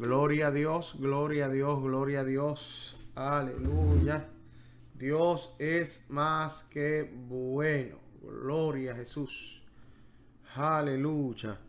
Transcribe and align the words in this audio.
Gloria 0.00 0.46
a 0.46 0.50
Dios, 0.50 0.96
gloria 0.98 1.44
a 1.44 1.48
Dios, 1.50 1.78
gloria 1.82 2.20
a 2.20 2.24
Dios. 2.24 2.96
Aleluya. 3.14 4.30
Dios 4.94 5.54
es 5.58 6.06
más 6.08 6.62
que 6.70 7.02
bueno. 7.02 7.98
Gloria 8.22 8.92
a 8.92 8.94
Jesús. 8.94 9.62
Aleluya. 10.54 11.60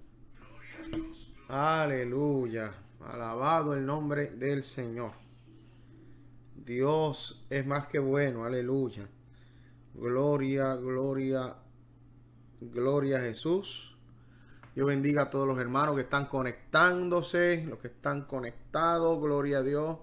Aleluya. 1.50 2.74
Alabado 3.02 3.74
el 3.74 3.86
nombre 3.86 4.28
del 4.28 4.64
Señor. 4.64 5.12
Dios 6.56 7.46
es 7.50 7.68
más 7.68 7.88
que 7.88 8.00
bueno. 8.00 8.46
Aleluya. 8.46 9.10
Gloria, 9.94 10.74
gloria, 10.76 11.54
gloria 12.62 13.18
a 13.18 13.22
Jesús. 13.24 13.91
Dios 14.74 14.88
bendiga 14.88 15.24
a 15.24 15.30
todos 15.30 15.48
los 15.48 15.60
hermanos 15.60 15.96
que 15.96 16.02
están 16.02 16.28
conectándose, 16.28 17.66
los 17.68 17.80
que 17.80 17.88
están 17.88 18.24
conectados, 18.24 19.20
gloria 19.20 19.60
a 19.60 19.64
Dios. 19.64 19.98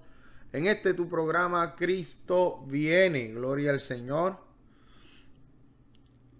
En 0.52 0.66
este 0.66 0.92
tu 0.92 1.08
programa, 1.08 1.74
Cristo 1.74 2.64
viene, 2.66 3.28
gloria 3.28 3.70
al 3.70 3.80
Señor. 3.80 4.36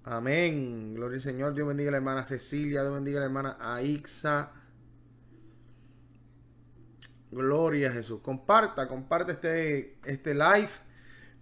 Amén, 0.05 0.95
gloria 0.95 1.17
al 1.17 1.23
Señor. 1.23 1.55
Dios 1.55 1.69
bendiga 1.69 1.89
a 1.89 1.93
la 1.93 1.99
hermana 1.99 2.25
Cecilia, 2.25 2.83
Dios 2.83 2.95
bendiga 2.95 3.19
a 3.19 3.21
la 3.21 3.27
hermana 3.27 3.57
Aixa. 3.61 4.53
Gloria 7.31 7.89
a 7.89 7.93
Jesús. 7.93 8.21
Comparta, 8.21 8.89
comparte 8.89 9.33
este, 9.33 9.99
este 10.05 10.35
live. 10.35 10.71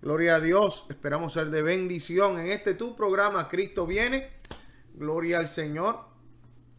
Gloria 0.02 0.36
a 0.36 0.40
Dios. 0.40 0.86
Esperamos 0.88 1.32
ser 1.32 1.50
de 1.50 1.62
bendición 1.62 2.38
en 2.38 2.48
este 2.48 2.74
tu 2.74 2.94
programa, 2.94 3.48
Cristo 3.48 3.86
viene. 3.86 4.30
Gloria 4.94 5.38
al 5.38 5.48
Señor. 5.48 6.15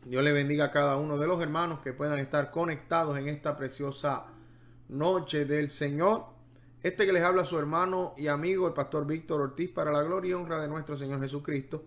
Dios 0.08 0.24
le 0.24 0.32
bendiga 0.32 0.66
a 0.66 0.72
cada 0.72 0.96
uno 0.96 1.18
de 1.18 1.28
los 1.28 1.42
hermanos 1.42 1.82
que 1.82 1.92
puedan 1.92 2.18
estar 2.20 2.50
conectados 2.50 3.18
en 3.18 3.28
esta 3.28 3.58
preciosa 3.58 4.28
noche 4.88 5.44
del 5.44 5.70
Señor. 5.70 6.28
Este 6.82 7.06
que 7.06 7.12
les 7.12 7.24
habla 7.24 7.44
su 7.44 7.60
hermano 7.60 8.14
y 8.16 8.28
amigo, 8.28 8.68
el 8.68 8.74
pastor 8.74 9.06
Víctor 9.06 9.42
Ortiz, 9.42 9.70
para 9.70 9.92
la 9.92 10.02
gloria 10.04 10.30
y 10.30 10.34
honra 10.34 10.62
de 10.62 10.70
nuestro 10.70 10.98
Señor 10.98 11.20
Jesucristo. 11.20 11.84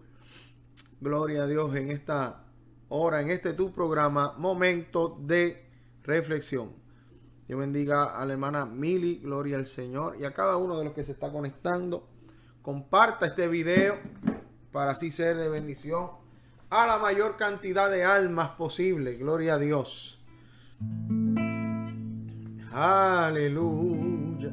Gloria 1.01 1.45
a 1.45 1.47
Dios 1.47 1.75
en 1.77 1.91
esta 1.91 2.45
hora, 2.91 3.23
en 3.23 3.31
este 3.31 3.55
tu 3.55 3.73
programa, 3.73 4.35
momento 4.37 5.17
de 5.19 5.65
reflexión. 6.03 6.75
Dios 7.49 7.59
bendiga 7.59 8.19
a 8.19 8.27
la 8.27 8.35
hermana 8.35 8.67
Mili, 8.67 9.21
gloria 9.21 9.57
al 9.57 9.67
Señor, 9.67 10.17
y 10.21 10.27
a 10.27 10.35
cada 10.35 10.59
uno 10.59 10.77
de 10.77 10.85
los 10.85 10.93
que 10.93 11.05
se 11.05 11.13
está 11.13 11.33
conectando. 11.33 12.07
Comparta 12.61 13.25
este 13.25 13.49
video 13.49 13.99
para 14.73 14.91
así 14.91 15.11
ser 15.11 15.39
de 15.39 15.49
bendición 15.49 16.20
a 16.71 16.87
la 16.87 16.99
mayor 16.99 17.37
cantidad 17.37 17.91
de 17.91 18.05
almas 18.05 18.51
posible. 18.51 19.17
Gloria 19.17 19.55
a 19.55 19.59
Dios. 19.59 20.19
Aleluya. 22.73 24.53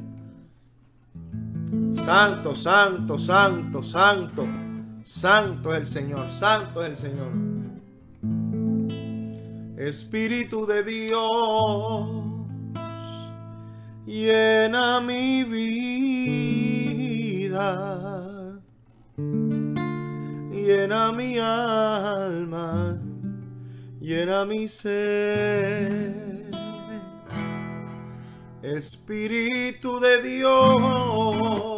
Santo, 1.92 2.56
santo, 2.56 3.18
santo, 3.18 3.82
santo. 3.82 4.44
Santo 5.04 5.72
es 5.72 5.78
el 5.78 5.86
Señor, 5.86 6.30
santo 6.30 6.82
es 6.82 6.88
el 6.90 6.96
Señor. 6.96 7.32
Espíritu 9.78 10.66
de 10.66 10.82
Dios, 10.82 12.08
llena 14.04 15.00
mi 15.00 15.44
vida 15.44 16.58
llena 20.68 21.12
mi 21.12 21.38
alma, 21.38 23.00
llena 24.00 24.44
mi 24.44 24.68
ser. 24.68 26.50
Espíritu 28.62 29.98
de 29.98 30.20
Dios, 30.20 31.77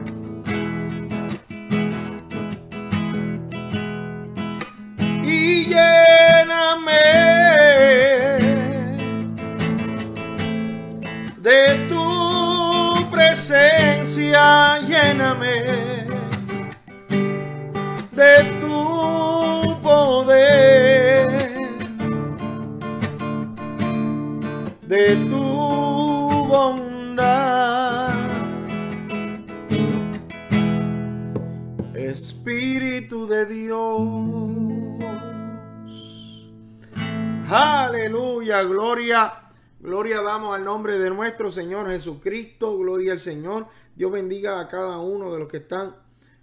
Aleluya, 38.01 38.63
gloria. 38.63 39.31
Gloria 39.79 40.23
damos 40.23 40.55
al 40.55 40.63
nombre 40.63 40.97
de 40.97 41.11
nuestro 41.11 41.51
Señor 41.51 41.87
Jesucristo. 41.87 42.75
Gloria 42.79 43.11
al 43.11 43.19
Señor. 43.19 43.67
Dios 43.95 44.11
bendiga 44.11 44.59
a 44.59 44.67
cada 44.67 44.97
uno 44.97 45.31
de 45.31 45.37
los 45.37 45.47
que 45.47 45.57
están 45.57 45.95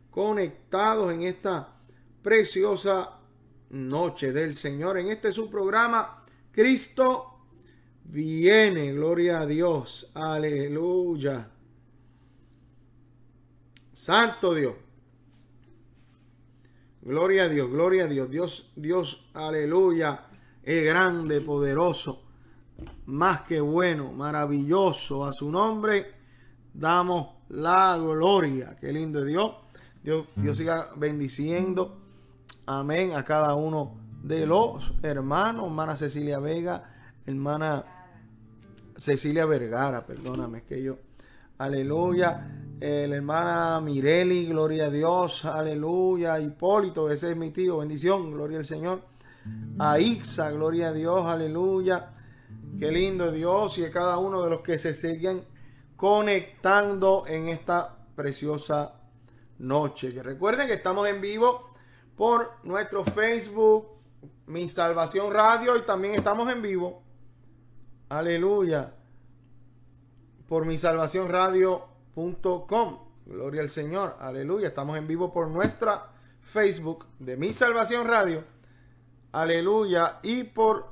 conectados 0.09 1.13
en 1.13 1.23
esta 1.23 1.75
preciosa 2.23 3.19
noche 3.71 4.33
del 4.33 4.55
Señor. 4.55 4.99
En 4.99 5.09
este 5.09 5.33
su 5.33 5.51
programa, 5.51 6.25
Cristo 6.53 7.41
viene. 8.05 8.93
Gloria 8.93 9.41
a 9.41 9.47
Dios. 9.47 10.13
Aleluya. 10.15 11.51
Santo 13.93 14.55
Dios. 14.55 14.75
Gloria 17.03 17.45
a 17.45 17.49
Dios, 17.49 17.69
gloria 17.69 18.05
a 18.05 18.07
Dios. 18.07 18.31
Dios, 18.31 18.71
Dios, 18.77 19.29
aleluya. 19.35 20.28
Es 20.69 20.85
grande, 20.85 21.41
poderoso, 21.41 22.21
más 23.07 23.41
que 23.41 23.59
bueno, 23.59 24.13
maravilloso. 24.13 25.25
A 25.25 25.33
su 25.33 25.51
nombre 25.51 26.13
damos 26.75 27.37
la 27.49 27.97
gloria. 27.97 28.77
Qué 28.79 28.93
lindo 28.93 29.25
Dios. 29.25 29.51
Dios, 30.03 30.27
Dios 30.37 30.59
siga 30.59 30.91
bendiciendo. 30.95 31.97
Amén. 32.67 33.15
A 33.17 33.25
cada 33.25 33.55
uno 33.55 33.95
de 34.23 34.45
los 34.45 34.93
hermanos. 35.03 35.65
Hermana 35.69 35.97
Cecilia 35.97 36.39
Vega. 36.39 36.85
Hermana 37.25 37.83
Cecilia 38.95 39.47
Vergara. 39.47 40.05
Perdóname, 40.05 40.59
es 40.59 40.65
que 40.65 40.83
yo. 40.83 40.99
Aleluya. 41.57 42.47
la 42.79 43.17
hermana 43.17 43.81
Mireli. 43.81 44.49
Gloria 44.49 44.89
a 44.89 44.91
Dios. 44.91 45.47
Aleluya. 45.47 46.39
Hipólito. 46.39 47.11
Ese 47.11 47.31
es 47.31 47.37
mi 47.39 47.53
tío. 47.53 47.79
Bendición. 47.79 48.31
Gloria 48.31 48.59
al 48.59 48.67
Señor. 48.67 49.17
A 49.79 49.99
Ixa. 49.99 50.51
Gloria 50.51 50.89
a 50.89 50.93
Dios. 50.93 51.27
Aleluya. 51.27 52.15
Qué 52.79 52.93
lindo 52.93 53.33
Dios 53.33 53.77
y 53.79 53.85
a 53.85 53.91
cada 53.91 54.19
uno 54.19 54.43
de 54.43 54.51
los 54.51 54.61
que 54.61 54.79
se 54.79 54.95
siguen 54.95 55.45
conectando 55.97 57.25
en 57.27 57.49
esta 57.49 57.97
preciosa 58.15 58.95
noche. 59.59 60.15
Que 60.15 60.23
recuerden 60.23 60.69
que 60.69 60.75
estamos 60.75 61.09
en 61.09 61.21
vivo 61.21 61.71
por 62.17 62.53
nuestro 62.63 63.05
Facebook, 63.05 63.89
Mi 64.47 64.69
Salvación 64.69 65.33
Radio, 65.33 65.77
y 65.77 65.83
también 65.83 66.15
estamos 66.15 66.51
en 66.51 66.63
vivo. 66.63 67.03
Aleluya. 68.09 68.95
Por 70.47 70.65
mi 70.65 70.79
salvación 70.79 71.29
radio.com. 71.29 72.99
Gloria 73.27 73.61
al 73.61 73.71
Señor. 73.71 74.17
Aleluya. 74.21 74.69
Estamos 74.69 74.97
en 74.97 75.07
vivo 75.07 75.33
por 75.33 75.49
nuestra 75.49 76.13
Facebook 76.41 77.07
de 77.19 77.37
Mi 77.37 77.53
Salvación 77.53 78.07
Radio. 78.07 78.45
Aleluya. 79.33 80.19
Y 80.23 80.45
por 80.45 80.89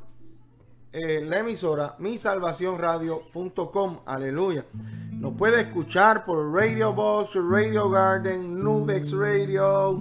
eh, 0.92 1.22
la 1.24 1.40
emisora 1.40 1.96
misalvacionradio.com. 1.98 4.00
Aleluya. 4.06 4.64
Nos 5.12 5.34
puede 5.34 5.62
escuchar 5.62 6.24
por 6.24 6.52
Radio 6.52 6.92
Box, 6.92 7.34
Radio 7.34 7.90
Garden, 7.90 8.62
Nubex 8.62 9.12
Radio, 9.12 10.00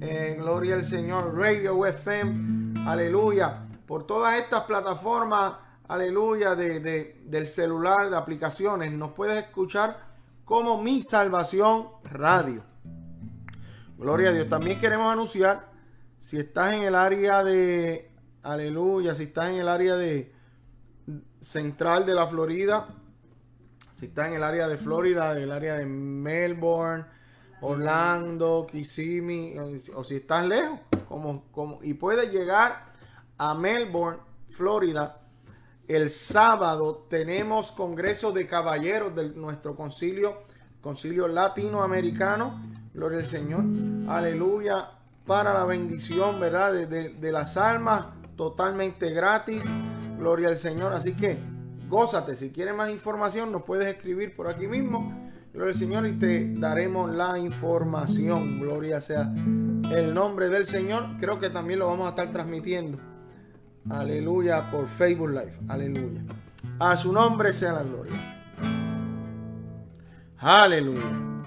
eh, 0.00 0.36
Gloria 0.38 0.74
al 0.74 0.84
Señor, 0.84 1.36
Radio 1.36 1.86
FM. 1.86 2.74
Aleluya. 2.86 3.64
Por 3.86 4.06
todas 4.06 4.38
estas 4.38 4.64
plataformas, 4.64 5.54
aleluya, 5.88 6.54
de, 6.54 7.20
del 7.24 7.46
celular, 7.46 8.10
de 8.10 8.16
aplicaciones, 8.16 8.92
nos 8.92 9.12
puedes 9.12 9.44
escuchar 9.44 10.08
como 10.44 10.82
Mi 10.82 11.02
Salvación 11.02 11.88
Radio. 12.04 12.62
Gloria 13.98 14.30
a 14.30 14.32
Dios. 14.32 14.48
También 14.48 14.80
queremos 14.80 15.12
anunciar, 15.12 15.68
si 16.20 16.38
estás 16.38 16.74
en 16.74 16.82
el 16.82 16.94
área 16.94 17.42
de 17.42 18.08
Aleluya. 18.48 19.14
Si 19.14 19.24
estás 19.24 19.50
en 19.50 19.56
el 19.56 19.68
área 19.68 19.96
de 19.96 20.32
central 21.40 22.06
de 22.06 22.14
la 22.14 22.26
Florida, 22.26 22.88
si 23.96 24.06
estás 24.06 24.28
en 24.28 24.34
el 24.34 24.42
área 24.42 24.68
de 24.68 24.78
Florida, 24.78 25.36
el 25.38 25.52
área 25.52 25.76
de 25.76 25.86
Melbourne, 25.86 27.04
Orlando, 27.60 28.66
Kissimmee, 28.70 29.58
o, 29.94 30.04
si 30.04 30.16
estás 30.16 30.46
lejos, 30.46 30.78
como, 31.08 31.50
como, 31.50 31.80
y 31.82 31.94
puedes 31.94 32.30
llegar 32.32 32.92
a 33.36 33.54
Melbourne, 33.54 34.20
Florida. 34.50 35.20
El 35.86 36.10
sábado 36.10 37.06
tenemos 37.08 37.72
congreso 37.72 38.30
de 38.30 38.46
caballeros 38.46 39.14
de 39.14 39.30
nuestro 39.30 39.74
concilio, 39.74 40.42
concilio 40.80 41.26
latinoamericano. 41.28 42.60
Gloria 42.94 43.20
al 43.20 43.26
Señor. 43.26 43.64
Aleluya. 44.08 44.97
Para 45.28 45.54
la 45.54 45.64
bendición, 45.64 46.40
¿verdad? 46.40 46.72
de 46.72 47.30
las 47.32 47.56
almas 47.56 48.06
totalmente 48.36 49.10
gratis. 49.10 49.62
Gloria 50.18 50.48
al 50.48 50.56
Señor. 50.56 50.94
Así 50.94 51.12
que 51.12 51.36
gózate. 51.90 52.34
Si 52.34 52.50
quieres 52.50 52.74
más 52.74 52.88
información, 52.88 53.52
nos 53.52 53.64
puedes 53.64 53.86
escribir 53.88 54.34
por 54.34 54.48
aquí 54.48 54.66
mismo. 54.66 55.30
Gloria 55.52 55.72
al 55.72 55.78
Señor 55.78 56.06
y 56.06 56.18
te 56.18 56.54
daremos 56.54 57.10
la 57.10 57.38
información. 57.38 58.58
Gloria 58.58 59.02
sea 59.02 59.30
el 59.92 60.14
nombre 60.14 60.48
del 60.48 60.64
Señor. 60.64 61.04
Creo 61.20 61.38
que 61.38 61.50
también 61.50 61.80
lo 61.80 61.88
vamos 61.88 62.06
a 62.06 62.10
estar 62.10 62.30
transmitiendo. 62.32 62.98
Aleluya 63.90 64.70
por 64.70 64.86
Facebook 64.88 65.30
Live. 65.30 65.58
Aleluya. 65.68 66.22
A 66.78 66.96
su 66.96 67.12
nombre 67.12 67.52
sea 67.52 67.72
la 67.72 67.82
gloria. 67.82 68.14
Aleluya. 70.38 71.37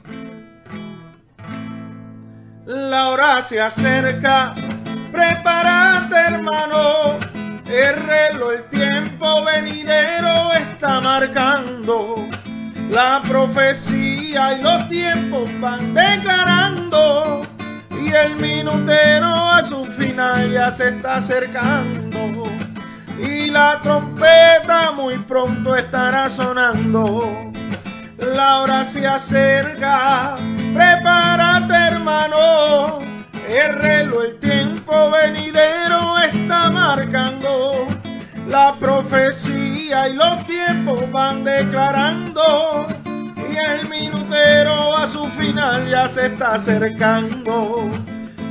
La 2.65 3.09
hora 3.09 3.43
se 3.43 3.59
acerca 3.59 4.53
Prepárate 5.11 6.15
hermano, 6.15 7.19
el 7.65 7.95
reloj, 8.03 8.51
el 8.53 8.63
tiempo 8.69 9.43
venidero 9.43 10.53
está 10.53 11.01
marcando. 11.01 12.27
La 12.89 13.21
profecía 13.27 14.57
y 14.57 14.61
los 14.61 14.87
tiempos 14.87 15.49
van 15.59 15.93
declarando. 15.93 17.41
Y 18.01 18.13
el 18.13 18.37
minutero 18.37 19.27
a 19.27 19.61
su 19.63 19.85
final 19.85 20.49
ya 20.51 20.71
se 20.71 20.89
está 20.89 21.15
acercando. 21.15 22.43
Y 23.21 23.49
la 23.49 23.79
trompeta 23.83 24.91
muy 24.93 25.17
pronto 25.17 25.75
estará 25.75 26.29
sonando. 26.29 27.51
La 28.17 28.61
hora 28.61 28.85
se 28.85 29.05
acerca, 29.05 30.35
prepárate 30.73 31.50
hermano 32.01 32.97
el 33.47 33.73
reloj, 33.75 34.23
el 34.23 34.39
tiempo 34.39 35.11
venidero 35.11 36.17
está 36.17 36.71
marcando. 36.71 37.87
La 38.47 38.73
profecía 38.79 40.09
y 40.09 40.13
los 40.13 40.45
tiempos 40.47 41.11
van 41.11 41.43
declarando. 41.43 42.87
Y 43.37 43.55
el 43.55 43.87
minutero 43.87 44.97
a 44.97 45.07
su 45.07 45.25
final 45.25 45.87
ya 45.89 46.07
se 46.07 46.27
está 46.27 46.55
acercando. 46.55 47.87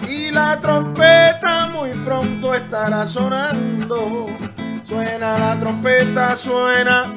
Y 0.09 0.30
la 0.30 0.61
trompeta 0.61 1.71
muy 1.73 1.90
pronto 2.04 2.54
estará 2.54 3.04
sonando. 3.04 4.26
Suena 4.85 5.37
la 5.38 5.59
trompeta, 5.59 6.37
suena. 6.37 7.12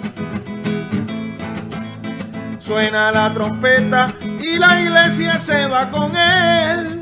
Suena 2.60 3.12
la 3.12 3.32
trompeta 3.34 4.08
y 4.46 4.58
la 4.60 4.82
iglesia 4.82 5.38
se 5.38 5.66
va 5.68 5.90
con 5.90 6.16
él. 6.16 7.02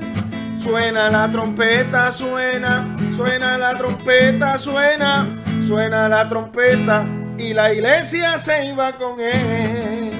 Suena 0.60 1.10
la 1.10 1.28
trompeta, 1.30 2.12
suena, 2.12 2.86
suena 3.16 3.58
la 3.58 3.76
trompeta, 3.76 4.58
suena, 4.58 5.26
suena 5.66 6.08
la 6.08 6.30
trompeta 6.30 7.04
y 7.38 7.54
la 7.54 7.74
iglesia 7.74 8.38
se 8.38 8.66
iba 8.68 8.94
con 8.94 9.20
él. 9.20 10.12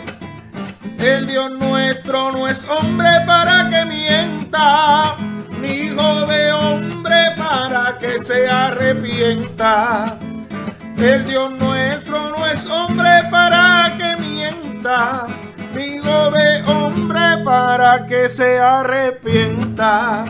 El 0.98 1.28
Dios 1.28 1.52
nuestro 1.52 2.32
no 2.32 2.48
es 2.48 2.64
hombre 2.68 3.10
para 3.26 3.70
que 3.70 3.86
mienta, 3.86 5.16
ni 5.60 5.68
hijo 5.68 6.26
de 6.26 6.52
hombre 6.52 7.34
para 7.38 7.98
que 8.00 8.24
se 8.24 8.48
arrepienta. 8.48 10.18
El 10.98 11.26
Dios 11.26 11.52
nuestro 11.60 12.30
no 12.30 12.46
es 12.46 12.66
hombre 12.68 13.10
para 13.32 13.96
que 13.98 14.16
mienta 14.22 15.28
Hijo 15.78 16.32
de 16.32 16.64
hombre 16.68 17.44
para 17.46 18.06
que 18.06 18.28
se 18.28 18.60
arrepienta. 18.60 20.26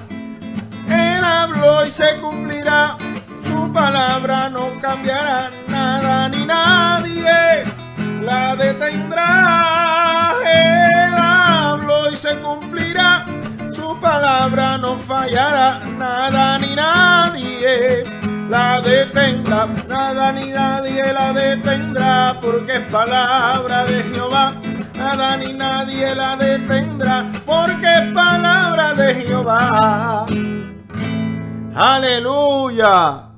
Él 0.87 1.23
habló 1.23 1.83
y 1.85 1.91
se 1.91 2.15
cumplirá, 2.17 2.95
su 3.41 3.71
palabra 3.73 4.49
no 4.49 4.79
cambiará 4.79 5.49
nada 5.67 6.29
ni 6.29 6.45
nadie. 6.45 7.63
La 8.21 8.55
detendrá. 8.55 10.35
Él 10.45 11.13
habló 11.17 12.11
y 12.11 12.15
se 12.15 12.37
cumplirá, 12.37 13.25
su 13.71 13.99
palabra 13.99 14.77
no 14.77 14.95
fallará 14.95 15.79
nada 15.97 16.59
ni 16.59 16.75
nadie. 16.75 18.03
La 18.47 18.79
detendrá, 18.81 19.67
nada 19.87 20.31
ni 20.33 20.51
nadie 20.51 21.13
la 21.13 21.33
detendrá, 21.33 22.35
porque 22.41 22.75
es 22.75 22.85
palabra 22.91 23.85
de 23.85 24.03
Jehová 24.03 24.53
nada 25.01 25.37
ni 25.37 25.53
nadie 25.53 26.13
la 26.13 26.35
detendrá, 26.35 27.31
porque 27.45 27.85
es 27.85 28.13
palabra 28.13 28.93
de 28.93 29.15
Jehová. 29.15 30.25
Aleluya. 31.73 33.29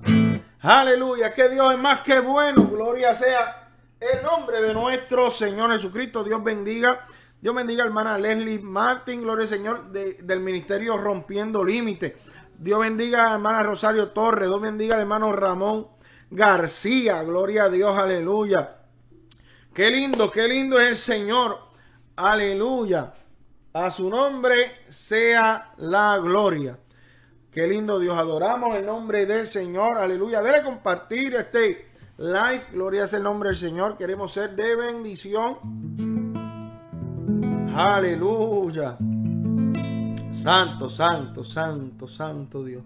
Aleluya, 0.61 1.33
que 1.33 1.49
Dios 1.49 1.73
es 1.73 1.79
más 1.79 2.01
que 2.01 2.19
bueno. 2.19 2.67
Gloria 2.67 3.15
sea 3.15 3.69
el 3.99 4.23
nombre 4.23 4.61
de 4.61 4.73
nuestro 4.73 5.31
Señor 5.31 5.71
Jesucristo. 5.71 6.23
Dios 6.23 6.43
bendiga. 6.43 7.05
Dios 7.39 7.55
bendiga, 7.55 7.83
hermana 7.83 8.17
Leslie 8.17 8.59
Martin. 8.59 9.21
Gloria 9.21 9.43
al 9.43 9.49
Señor 9.49 9.91
del 9.91 10.39
ministerio 10.39 10.97
Rompiendo 10.97 11.63
Límites. 11.63 12.13
Dios 12.57 12.79
bendiga, 12.79 13.33
hermana 13.33 13.63
Rosario 13.63 14.09
Torres. 14.09 14.49
Dios 14.49 14.61
bendiga, 14.61 14.99
hermano 14.99 15.31
Ramón 15.31 15.87
García. 16.29 17.23
Gloria 17.23 17.65
a 17.65 17.69
Dios, 17.69 17.97
aleluya. 17.97 18.82
Qué 19.73 19.89
lindo, 19.89 20.29
qué 20.29 20.47
lindo 20.47 20.79
es 20.79 20.87
el 20.87 20.97
Señor. 20.97 21.57
Aleluya. 22.15 23.11
A 23.73 23.89
su 23.89 24.07
nombre 24.07 24.71
sea 24.87 25.73
la 25.77 26.19
gloria. 26.19 26.77
Qué 27.49 27.67
lindo 27.67 27.97
Dios. 27.97 28.15
Adoramos 28.15 28.75
el 28.75 28.85
nombre 28.85 29.25
del 29.25 29.47
Señor. 29.47 29.97
Aleluya. 29.97 30.43
Debe 30.43 30.61
compartir 30.61 31.33
este 31.33 31.89
live. 32.17 32.65
Gloria 32.71 33.05
es 33.05 33.13
el 33.13 33.23
nombre 33.23 33.49
del 33.49 33.57
Señor. 33.57 33.97
Queremos 33.97 34.31
ser 34.31 34.55
de 34.55 34.75
bendición. 34.75 35.57
Aleluya. 37.75 38.95
Santo, 40.33 40.87
santo, 40.87 41.43
santo, 41.43 42.07
santo 42.07 42.63
Dios. 42.63 42.83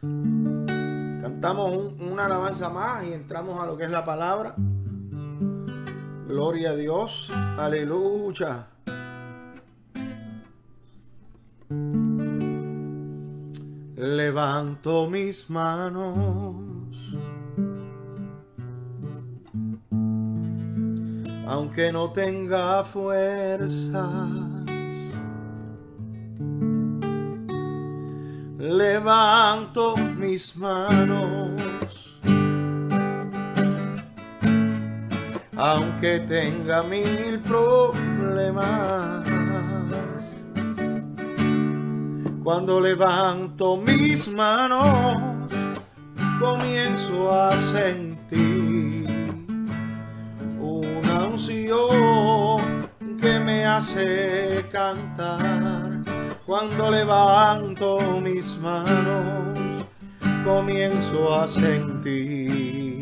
Cantamos 0.00 1.94
una 2.00 2.24
alabanza 2.24 2.68
más 2.68 3.04
y 3.04 3.12
entramos 3.12 3.60
a 3.60 3.66
lo 3.66 3.76
que 3.76 3.84
es 3.84 3.90
la 3.90 4.04
palabra. 4.04 4.56
Gloria 6.26 6.70
a 6.70 6.76
Dios. 6.76 7.30
Aleluya. 7.56 8.66
Levanto 13.96 15.08
mis 15.08 15.48
manos. 15.48 16.96
Aunque 21.46 21.92
no 21.92 22.10
tenga 22.10 22.82
fuerzas. 22.82 23.94
Levanto 28.58 29.96
mis 30.18 30.56
manos. 30.56 31.52
Aunque 35.56 36.20
tenga 36.20 36.82
mil 36.82 37.40
problemas. 37.40 39.24
Cuando 42.44 42.80
levanto 42.80 43.76
mis 43.76 44.28
manos, 44.28 45.48
comienzo 46.38 47.32
a 47.32 47.56
sentir 47.56 49.06
una 50.60 51.24
unción 51.24 52.88
que 53.20 53.40
me 53.40 53.64
hace 53.64 54.64
cantar. 54.70 56.04
Cuando 56.44 56.90
levanto 56.90 57.98
mis 58.22 58.56
manos, 58.58 59.86
comienzo 60.44 61.34
a 61.34 61.48
sentir 61.48 62.95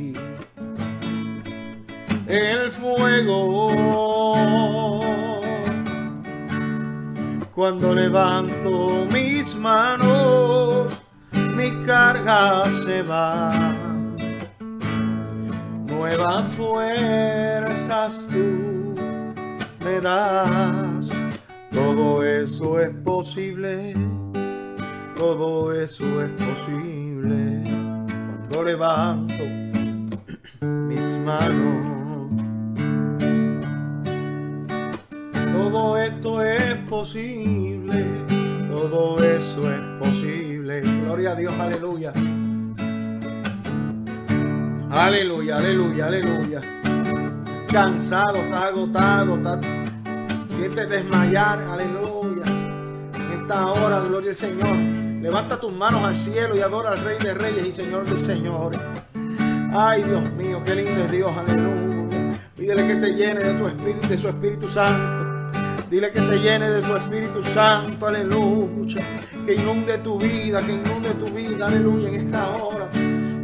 el 2.29 2.71
fuego 2.73 3.71
cuando 7.55 7.95
levanto 7.95 9.07
mis 9.13 9.55
manos, 9.55 10.93
mi 11.57 11.71
carga 11.87 12.65
se 12.67 13.03
va. 13.03 13.53
Nuevas 15.87 16.49
fuerzas 16.57 18.27
tú 18.31 18.95
me 19.85 20.01
das. 20.01 21.09
Todo 21.73 22.25
eso 22.25 22.81
es 22.81 22.91
posible. 23.05 23.95
Todo 25.17 25.73
eso 25.73 26.23
es 26.23 26.31
posible. 26.31 27.63
Cuando 28.51 28.65
levanto 28.65 29.45
mis 30.61 31.19
manos. 31.25 31.94
Todo 35.65 35.97
esto 35.97 36.43
es 36.43 36.75
posible, 36.91 38.05
todo 38.71 39.17
eso 39.25 39.73
es 39.73 39.81
posible. 39.99 40.83
Gloria 40.83 41.31
a 41.31 41.35
Dios, 41.35 41.55
aleluya. 41.59 42.13
Aleluya, 44.91 45.57
aleluya, 45.57 46.07
aleluya. 46.07 46.61
Cansado, 47.73 48.37
estás 48.37 48.65
agotado, 48.65 49.37
estás, 49.37 49.67
sientes 50.49 50.87
desmayar, 50.87 51.59
aleluya. 51.63 52.45
En 53.15 53.41
esta 53.41 53.67
hora, 53.67 54.01
gloria 54.01 54.31
al 54.31 54.37
Señor. 54.37 54.77
Levanta 55.23 55.59
tus 55.59 55.73
manos 55.73 56.05
al 56.05 56.17
cielo 56.17 56.55
y 56.55 56.61
adora 56.61 56.91
al 56.91 56.99
Rey 56.99 57.17
de 57.21 57.33
Reyes 57.33 57.67
y 57.67 57.73
Señor 57.73 58.05
de 58.05 58.19
Señores. 58.19 58.81
Ay, 59.73 60.03
Dios 60.03 60.31
mío, 60.33 60.61
qué 60.63 60.75
lindo 60.75 61.05
es 61.05 61.11
Dios, 61.11 61.33
aleluya. 61.35 62.39
Pídele 62.55 62.87
que 62.87 62.97
te 62.97 63.15
llene 63.15 63.41
de 63.41 63.55
tu 63.55 63.67
espíritu, 63.67 64.09
de 64.09 64.19
su 64.19 64.29
Espíritu 64.29 64.69
Santo. 64.69 65.14
Dile 65.95 66.11
que 66.11 66.21
te 66.23 66.41
llene 66.41 66.71
de 66.71 66.83
su 66.83 66.97
Espíritu 66.97 67.41
Santo, 67.41 68.09
aleluya. 68.09 69.01
Que 69.47 69.55
inunde 69.55 69.97
tu 69.99 70.19
vida, 70.19 70.61
que 70.61 70.73
inunde 70.73 71.11
tu 71.15 71.27
vida, 71.27 71.69
aleluya, 71.69 72.09
en 72.09 72.15
esta 72.17 72.49
hora. 72.49 72.89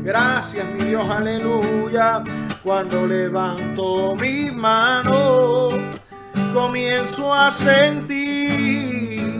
Gracias, 0.02 0.66
mi 0.72 0.86
Dios, 0.86 1.08
aleluya. 1.08 2.24
Cuando 2.64 3.06
levanto 3.06 4.16
mis 4.16 4.52
manos, 4.52 5.74
comienzo 6.52 7.32
a 7.32 7.52
sentir 7.52 9.38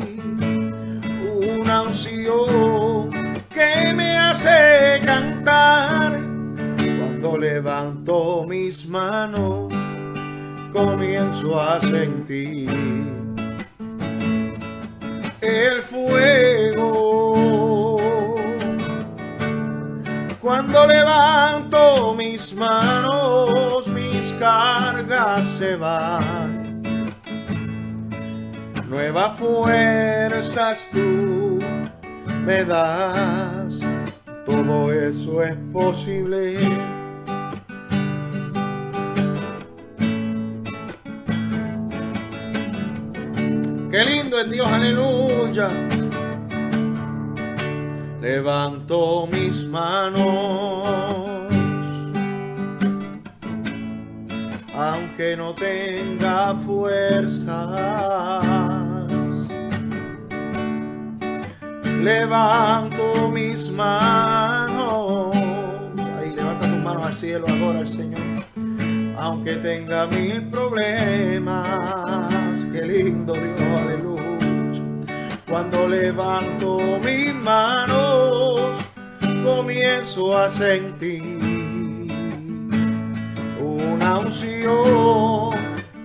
una 1.59 1.83
unción 1.83 3.11
que 3.53 3.93
me 3.93 4.17
hace 4.17 5.01
cantar. 5.05 6.13
Cuando 6.77 7.39
levanto 7.39 8.47
mis 8.47 8.87
manos, 8.87 9.70
comienzo 10.73 11.61
a 11.61 11.81
sentir 11.81 12.71
el 15.41 15.83
fuego. 15.83 17.37
Cuando 20.41 20.87
levanto 20.87 22.15
mis 22.15 22.55
manos, 22.55 23.87
mis 23.89 24.33
cargas 24.39 25.45
se 25.59 25.77
van. 25.77 26.61
Nuevas 28.89 29.39
fuerzas 29.39 30.89
tú 30.93 31.59
me 32.45 32.65
das. 32.65 33.79
Todo 34.45 34.93
eso 34.93 35.43
es 35.45 35.55
posible 35.73 36.59
Qué 44.01 44.07
lindo 44.07 44.41
es 44.41 44.51
Dios, 44.51 44.73
aleluya. 44.73 45.69
Levanto 48.19 49.29
mis 49.31 49.67
manos, 49.67 50.89
aunque 54.75 55.37
no 55.37 55.53
tenga 55.53 56.55
fuerzas. 56.65 58.43
Levanto 62.03 63.31
mis 63.31 63.71
manos. 63.71 65.37
Ahí 66.19 66.35
levanta 66.35 66.67
tus 66.67 66.79
manos 66.79 67.05
al 67.05 67.15
cielo, 67.15 67.45
adora 67.47 67.81
al 67.81 67.89
Señor. 67.89 68.23
Aunque 69.19 69.57
tenga 69.57 70.07
mil 70.07 70.49
problemas 70.49 72.50
qué 72.73 72.83
lindo 72.83 73.35
Dios, 73.35 73.61
aleluya. 73.83 74.21
Cuando 75.49 75.89
levanto 75.89 76.79
mis 77.05 77.35
manos, 77.35 78.61
comienzo 79.45 80.37
a 80.37 80.49
sentir 80.49 81.23
una 83.59 84.19
unción 84.19 85.51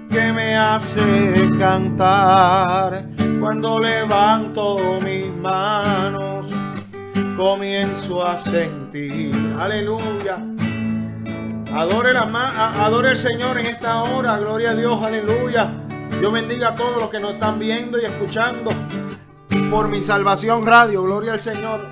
que 0.10 0.34
me 0.34 0.56
hace 0.56 1.50
cantar. 1.60 3.06
Cuando 3.40 3.80
levanto 3.80 5.00
mis 5.04 5.32
manos, 5.36 6.48
comienzo 7.38 8.26
a 8.26 8.38
sentir, 8.40 9.36
aleluya. 9.60 10.38
Adore, 11.74 12.14
la, 12.14 12.22
adore 12.86 13.10
al 13.10 13.18
Señor 13.18 13.60
en 13.60 13.66
esta 13.66 14.02
hora, 14.04 14.38
gloria 14.38 14.72
a 14.72 14.76
Dios, 14.76 15.04
aleluya. 15.04 15.85
Dios 16.25 16.34
bendiga 16.34 16.70
a 16.70 16.75
todos 16.75 17.00
los 17.00 17.12
que 17.12 17.20
nos 17.20 17.34
están 17.34 17.60
viendo 17.60 18.01
y 18.01 18.05
escuchando 18.05 18.72
por 19.70 19.88
mi 19.88 20.01
salvación 20.01 20.65
radio. 20.65 21.03
Gloria 21.03 21.34
al 21.34 21.39
Señor. 21.39 21.86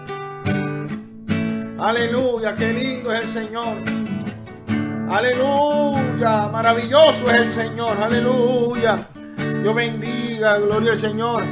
Aleluya, 1.78 2.56
qué 2.56 2.74
lindo 2.74 3.14
es 3.14 3.26
el 3.26 3.28
Señor. 3.28 3.78
Aleluya, 5.08 6.50
maravilloso 6.52 7.30
es 7.30 7.42
el 7.42 7.48
Señor. 7.48 7.96
Aleluya. 8.02 9.08
Dios 9.62 9.76
bendiga, 9.76 10.58
gloria 10.58 10.94
al 10.94 10.98
Señor. 10.98 11.44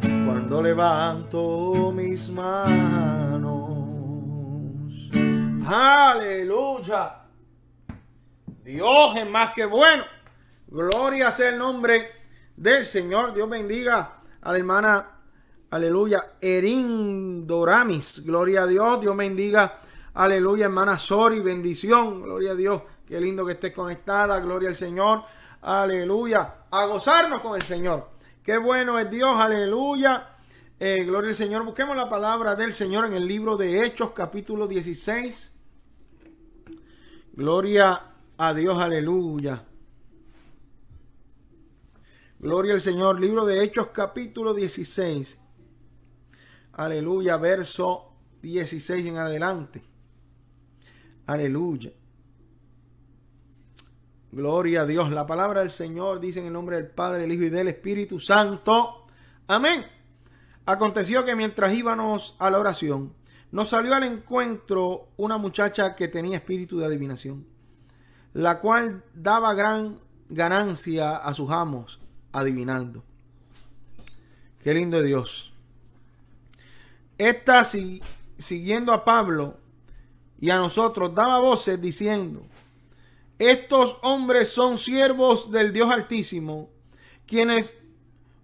Cuando 0.00 0.62
levanto 0.62 1.92
mis 1.94 2.28
manos. 2.28 3.68
Aleluya. 5.64 7.27
Dios 8.68 9.16
es 9.16 9.26
más 9.26 9.54
que 9.54 9.64
bueno. 9.64 10.04
Gloria 10.66 11.30
sea 11.30 11.48
el 11.48 11.56
nombre 11.56 12.12
del 12.54 12.84
Señor. 12.84 13.32
Dios 13.32 13.48
bendiga 13.48 14.20
a 14.42 14.52
la 14.52 14.58
hermana, 14.58 15.10
aleluya, 15.70 16.32
Erin 16.38 17.46
Doramis. 17.46 18.26
Gloria 18.26 18.64
a 18.64 18.66
Dios. 18.66 19.00
Dios 19.00 19.16
bendiga, 19.16 19.80
aleluya, 20.12 20.66
hermana 20.66 20.98
Sori. 20.98 21.40
Bendición. 21.40 22.20
Gloria 22.20 22.50
a 22.50 22.54
Dios. 22.54 22.82
Qué 23.06 23.18
lindo 23.18 23.46
que 23.46 23.52
estés 23.52 23.72
conectada. 23.72 24.38
Gloria 24.40 24.68
al 24.68 24.76
Señor. 24.76 25.22
Aleluya. 25.62 26.56
A 26.70 26.84
gozarnos 26.84 27.40
con 27.40 27.56
el 27.56 27.62
Señor. 27.62 28.10
Qué 28.42 28.58
bueno 28.58 28.98
es 28.98 29.10
Dios. 29.10 29.40
Aleluya. 29.40 30.36
Eh, 30.78 31.04
gloria 31.04 31.30
al 31.30 31.36
Señor. 31.36 31.64
Busquemos 31.64 31.96
la 31.96 32.10
palabra 32.10 32.54
del 32.54 32.74
Señor 32.74 33.06
en 33.06 33.14
el 33.14 33.26
libro 33.26 33.56
de 33.56 33.82
Hechos, 33.82 34.10
capítulo 34.10 34.66
16. 34.66 35.54
Gloria 37.32 38.02
a 38.38 38.54
Dios. 38.54 38.78
Aleluya. 38.78 39.64
Gloria 42.38 42.74
al 42.74 42.80
Señor. 42.80 43.20
Libro 43.20 43.44
de 43.44 43.62
Hechos, 43.62 43.88
capítulo 43.88 44.54
16. 44.54 45.38
Aleluya. 46.72 47.36
Verso 47.36 48.12
16 48.40 49.06
en 49.06 49.18
adelante. 49.18 49.82
Aleluya. 51.26 51.92
Gloria 54.30 54.82
a 54.82 54.86
Dios. 54.86 55.10
La 55.10 55.26
palabra 55.26 55.60
del 55.60 55.70
Señor 55.70 56.20
dice 56.20 56.40
en 56.40 56.46
el 56.46 56.52
nombre 56.52 56.76
del 56.76 56.86
Padre, 56.86 57.24
el 57.24 57.32
Hijo 57.32 57.44
y 57.44 57.50
del 57.50 57.68
Espíritu 57.68 58.20
Santo. 58.20 59.06
Amén. 59.46 59.84
Aconteció 60.66 61.24
que 61.24 61.34
mientras 61.34 61.74
íbamos 61.74 62.36
a 62.38 62.50
la 62.50 62.58
oración, 62.58 63.14
nos 63.50 63.70
salió 63.70 63.94
al 63.94 64.04
encuentro 64.04 65.08
una 65.16 65.38
muchacha 65.38 65.96
que 65.96 66.08
tenía 66.08 66.36
espíritu 66.36 66.78
de 66.78 66.84
adivinación, 66.84 67.46
la 68.32 68.60
cual 68.60 69.04
daba 69.14 69.54
gran 69.54 69.98
ganancia 70.28 71.16
a 71.16 71.34
sus 71.34 71.50
amos 71.50 71.98
adivinando. 72.32 73.02
Qué 74.62 74.74
lindo 74.74 75.02
Dios. 75.02 75.52
Esta, 77.16 77.64
siguiendo 77.64 78.92
a 78.92 79.04
Pablo 79.04 79.56
y 80.40 80.50
a 80.50 80.56
nosotros, 80.58 81.14
daba 81.14 81.40
voces 81.40 81.80
diciendo, 81.80 82.46
estos 83.38 83.98
hombres 84.02 84.50
son 84.50 84.78
siervos 84.78 85.50
del 85.50 85.72
Dios 85.72 85.90
Altísimo, 85.90 86.70
quienes 87.26 87.80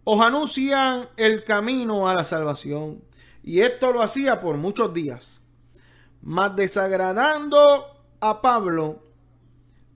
os 0.04 0.20
anuncian 0.20 1.08
el 1.16 1.44
camino 1.44 2.08
a 2.08 2.14
la 2.14 2.24
salvación. 2.24 3.02
Y 3.42 3.60
esto 3.60 3.92
lo 3.92 4.02
hacía 4.02 4.40
por 4.40 4.56
muchos 4.56 4.94
días. 4.94 5.40
Mas 6.22 6.56
desagradando 6.56 7.86
a 8.20 8.40
Pablo, 8.40 9.03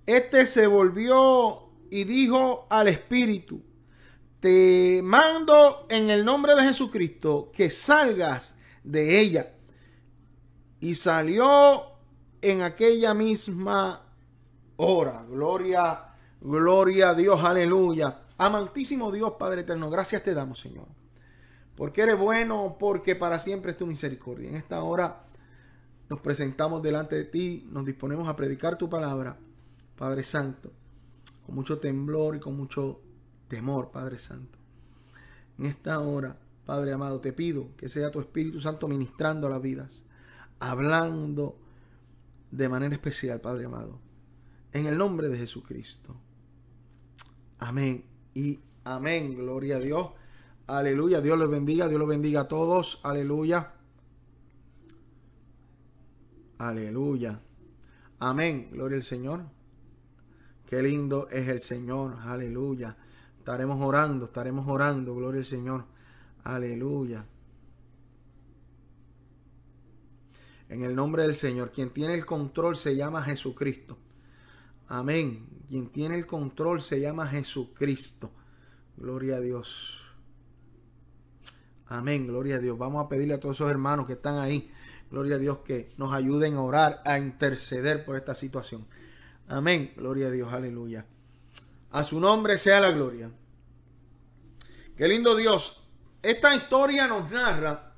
este 0.09 0.47
se 0.47 0.66
volvió 0.66 1.68
y 1.90 2.05
dijo 2.05 2.66
al 2.71 2.88
Espíritu, 2.88 3.62
te 4.40 5.03
mando 5.05 5.87
en 5.90 6.09
el 6.09 6.25
nombre 6.25 6.55
de 6.55 6.62
Jesucristo 6.62 7.51
que 7.53 7.68
salgas 7.68 8.55
de 8.83 9.21
ella. 9.21 9.53
Y 10.81 10.94
salió 10.94 11.83
en 12.40 12.62
aquella 12.62 13.12
misma 13.12 14.07
hora. 14.77 15.27
Gloria, 15.29 16.14
gloria 16.40 17.11
a 17.11 17.14
Dios, 17.14 17.44
aleluya. 17.44 18.23
Amantísimo 18.38 19.12
Dios, 19.12 19.35
Padre 19.38 19.61
eterno, 19.61 19.90
gracias 19.90 20.25
te 20.25 20.33
damos, 20.33 20.59
Señor. 20.59 20.87
Porque 21.77 22.01
eres 22.01 22.18
bueno, 22.18 22.79
porque 22.81 23.14
para 23.14 23.38
siempre 23.38 23.73
es 23.73 23.77
tu 23.77 23.87
misericordia. 23.87 24.49
En 24.49 24.57
esta 24.57 24.83
hora 24.83 25.25
nos 26.09 26.21
presentamos 26.21 26.83
delante 26.83 27.14
de 27.14 27.25
ti, 27.25 27.68
nos 27.71 27.85
disponemos 27.85 28.27
a 28.27 28.37
predicar 28.37 28.79
tu 28.79 28.88
palabra, 28.88 29.37
Padre 29.98 30.22
Santo, 30.22 30.70
con 31.44 31.56
mucho 31.56 31.80
temblor 31.80 32.37
y 32.37 32.40
con 32.40 32.56
mucho 32.56 33.00
temor, 33.48 33.90
Padre 33.90 34.18
Santo. 34.18 34.56
En 35.58 35.66
esta 35.66 35.98
hora, 35.98 36.38
Padre 36.64 36.92
amado, 36.92 37.20
te 37.20 37.32
pido 37.32 37.74
que 37.76 37.88
sea 37.88 38.12
tu 38.12 38.20
Espíritu 38.20 38.61
Santo 38.61 38.87
ministrando 38.87 39.48
las 39.48 39.61
vidas, 39.61 40.04
hablando 40.61 41.58
de 42.52 42.68
manera 42.68 42.94
especial, 42.94 43.40
Padre 43.40 43.64
amado, 43.64 43.98
en 44.72 44.87
el 44.87 44.96
nombre 44.96 45.28
de 45.28 45.37
Jesucristo. 45.37 46.14
Amén 47.58 48.04
y 48.34 48.61
amén. 48.84 49.34
Gloria 49.34 49.78
a 49.78 49.80
Dios. 49.80 50.11
Aleluya. 50.68 51.20
Dios 51.20 51.37
los 51.37 51.50
bendiga. 51.50 51.88
Dios 51.88 51.98
los 51.98 52.08
bendiga 52.08 52.42
a 52.42 52.48
todos. 52.48 53.00
Aleluya. 53.02 53.72
Aleluya. 56.58 57.40
Amén. 58.20 58.68
Gloria 58.70 58.98
al 58.98 59.02
Señor. 59.02 59.58
Qué 60.68 60.83
lindo 60.83 61.28
es 61.31 61.48
el 61.48 61.61
Señor. 61.62 62.16
Aleluya. 62.26 62.94
Estaremos 63.38 63.83
orando, 63.83 64.26
estaremos 64.26 64.68
orando, 64.68 65.14
gloria 65.14 65.40
al 65.40 65.46
Señor. 65.46 65.85
Aleluya. 66.44 67.24
En 70.68 70.83
el 70.85 70.94
nombre 70.94 71.22
del 71.22 71.35
Señor, 71.35 71.70
quien 71.70 71.88
tiene 71.88 72.12
el 72.12 72.26
control 72.26 72.76
se 72.76 72.94
llama 72.94 73.22
Jesucristo. 73.22 73.96
Amén. 74.88 75.46
Quien 75.70 75.88
tiene 75.88 76.16
el 76.16 76.26
control 76.26 76.83
se 76.83 77.00
llama 77.00 77.26
Jesucristo. 77.26 78.31
Gloria 78.98 79.37
a 79.37 79.40
Dios. 79.40 80.02
Amén, 81.87 82.26
gloria 82.26 82.57
a 82.57 82.59
Dios. 82.59 82.76
Vamos 82.76 83.07
a 83.07 83.09
pedirle 83.09 83.33
a 83.33 83.40
todos 83.40 83.57
esos 83.57 83.70
hermanos 83.70 84.07
que 84.07 84.12
están 84.12 84.37
ahí, 84.37 84.70
gloria 85.11 85.37
a 85.37 85.38
Dios, 85.38 85.59
que 85.61 85.88
nos 85.96 86.12
ayuden 86.12 86.57
a 86.57 86.62
orar, 86.62 87.00
a 87.07 87.18
interceder 87.18 88.04
por 88.04 88.16
esta 88.16 88.35
situación. 88.35 88.87
Amén, 89.50 89.94
gloria 89.96 90.26
a 90.26 90.30
Dios, 90.30 90.52
aleluya. 90.52 91.06
A 91.92 92.04
su 92.04 92.20
nombre 92.20 92.58
sea 92.58 92.80
la 92.80 92.90
gloria. 92.90 93.30
Qué 94.94 95.08
lindo 95.08 95.34
Dios. 95.37 95.82
Esta 96.22 96.54
historia 96.54 97.06
nos 97.06 97.30
narra, 97.30 97.94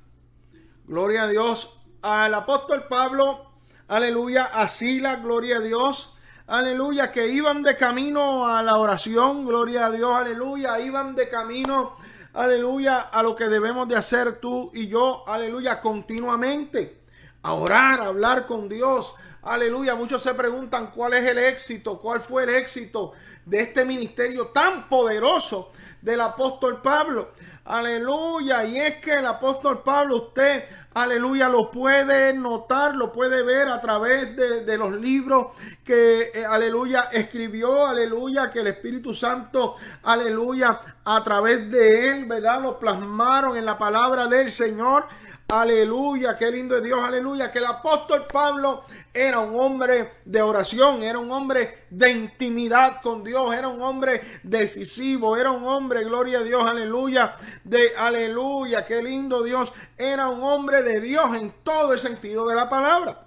gloria 0.85 1.23
a 1.23 1.27
Dios, 1.27 1.81
al 2.01 2.33
apóstol 2.33 2.85
Pablo, 2.87 3.51
aleluya, 3.89 4.45
a 4.45 4.69
Sila, 4.69 5.17
gloria 5.17 5.57
a 5.57 5.59
Dios, 5.59 6.15
aleluya, 6.47 7.11
que 7.11 7.27
iban 7.27 7.63
de 7.63 7.75
camino 7.75 8.47
a 8.47 8.63
la 8.63 8.77
oración, 8.77 9.45
gloria 9.45 9.87
a 9.87 9.91
Dios, 9.91 10.15
aleluya, 10.15 10.79
iban 10.79 11.15
de 11.15 11.27
camino, 11.27 11.97
aleluya, 12.33 13.01
a 13.01 13.21
lo 13.23 13.35
que 13.35 13.49
debemos 13.49 13.89
de 13.89 13.97
hacer 13.97 14.39
tú 14.39 14.71
y 14.73 14.87
yo, 14.87 15.27
aleluya, 15.27 15.81
continuamente, 15.81 17.00
a 17.43 17.53
orar, 17.53 18.01
a 18.01 18.05
hablar 18.05 18.45
con 18.47 18.69
Dios, 18.69 19.15
aleluya. 19.41 19.95
Muchos 19.95 20.21
se 20.21 20.33
preguntan 20.33 20.91
cuál 20.91 21.13
es 21.13 21.25
el 21.25 21.37
éxito, 21.37 21.99
cuál 21.99 22.21
fue 22.21 22.43
el 22.43 22.49
éxito 22.49 23.13
de 23.45 23.61
este 23.61 23.85
ministerio 23.85 24.47
tan 24.47 24.87
poderoso 24.87 25.71
del 26.01 26.21
apóstol 26.21 26.81
Pablo. 26.81 27.31
Aleluya. 27.65 28.65
Y 28.65 28.79
es 28.79 28.97
que 28.97 29.13
el 29.13 29.25
apóstol 29.25 29.83
Pablo, 29.83 30.15
usted, 30.17 30.65
aleluya, 30.93 31.47
lo 31.47 31.69
puede 31.69 32.33
notar, 32.33 32.95
lo 32.95 33.11
puede 33.11 33.43
ver 33.43 33.67
a 33.69 33.79
través 33.79 34.35
de, 34.35 34.77
los 34.77 34.91
libros 34.93 35.47
que, 35.83 36.31
eh, 36.33 36.45
aleluya, 36.45 37.09
escribió, 37.11 37.85
aleluya, 37.85 38.49
que 38.49 38.59
el 38.59 38.67
Espíritu 38.67 39.13
Santo, 39.13 39.75
aleluya, 40.03 40.81
a 41.05 41.23
través 41.23 41.69
de 41.69 42.09
él, 42.09 42.25
¿verdad? 42.25 42.61
Lo 42.61 42.79
plasmaron 42.79 43.55
en 43.55 43.65
la 43.65 43.77
palabra 43.77 44.27
del 44.27 44.51
Señor. 44.51 45.05
Aleluya, 45.51 46.37
qué 46.37 46.49
lindo 46.49 46.77
es 46.77 46.83
Dios, 46.83 47.03
aleluya. 47.03 47.51
Que 47.51 47.59
el 47.59 47.65
apóstol 47.65 48.25
Pablo 48.25 48.83
era 49.13 49.39
un 49.39 49.59
hombre 49.59 50.13
de 50.23 50.41
oración, 50.41 51.03
era 51.03 51.19
un 51.19 51.29
hombre 51.29 51.87
de 51.89 52.09
intimidad 52.09 53.01
con 53.01 53.21
Dios, 53.21 53.53
era 53.53 53.67
un 53.67 53.81
hombre 53.81 54.21
decisivo, 54.43 55.35
era 55.35 55.51
un 55.51 55.65
hombre, 55.65 56.05
gloria 56.05 56.39
a 56.39 56.43
Dios, 56.43 56.65
aleluya, 56.65 57.35
de 57.65 57.91
aleluya, 57.97 58.85
qué 58.85 59.03
lindo 59.03 59.43
Dios. 59.43 59.73
Era 59.97 60.29
un 60.29 60.41
hombre 60.41 60.83
de 60.83 61.01
Dios 61.01 61.35
en 61.35 61.53
todo 61.63 61.91
el 61.91 61.99
sentido 61.99 62.47
de 62.47 62.55
la 62.55 62.69
palabra. 62.69 63.25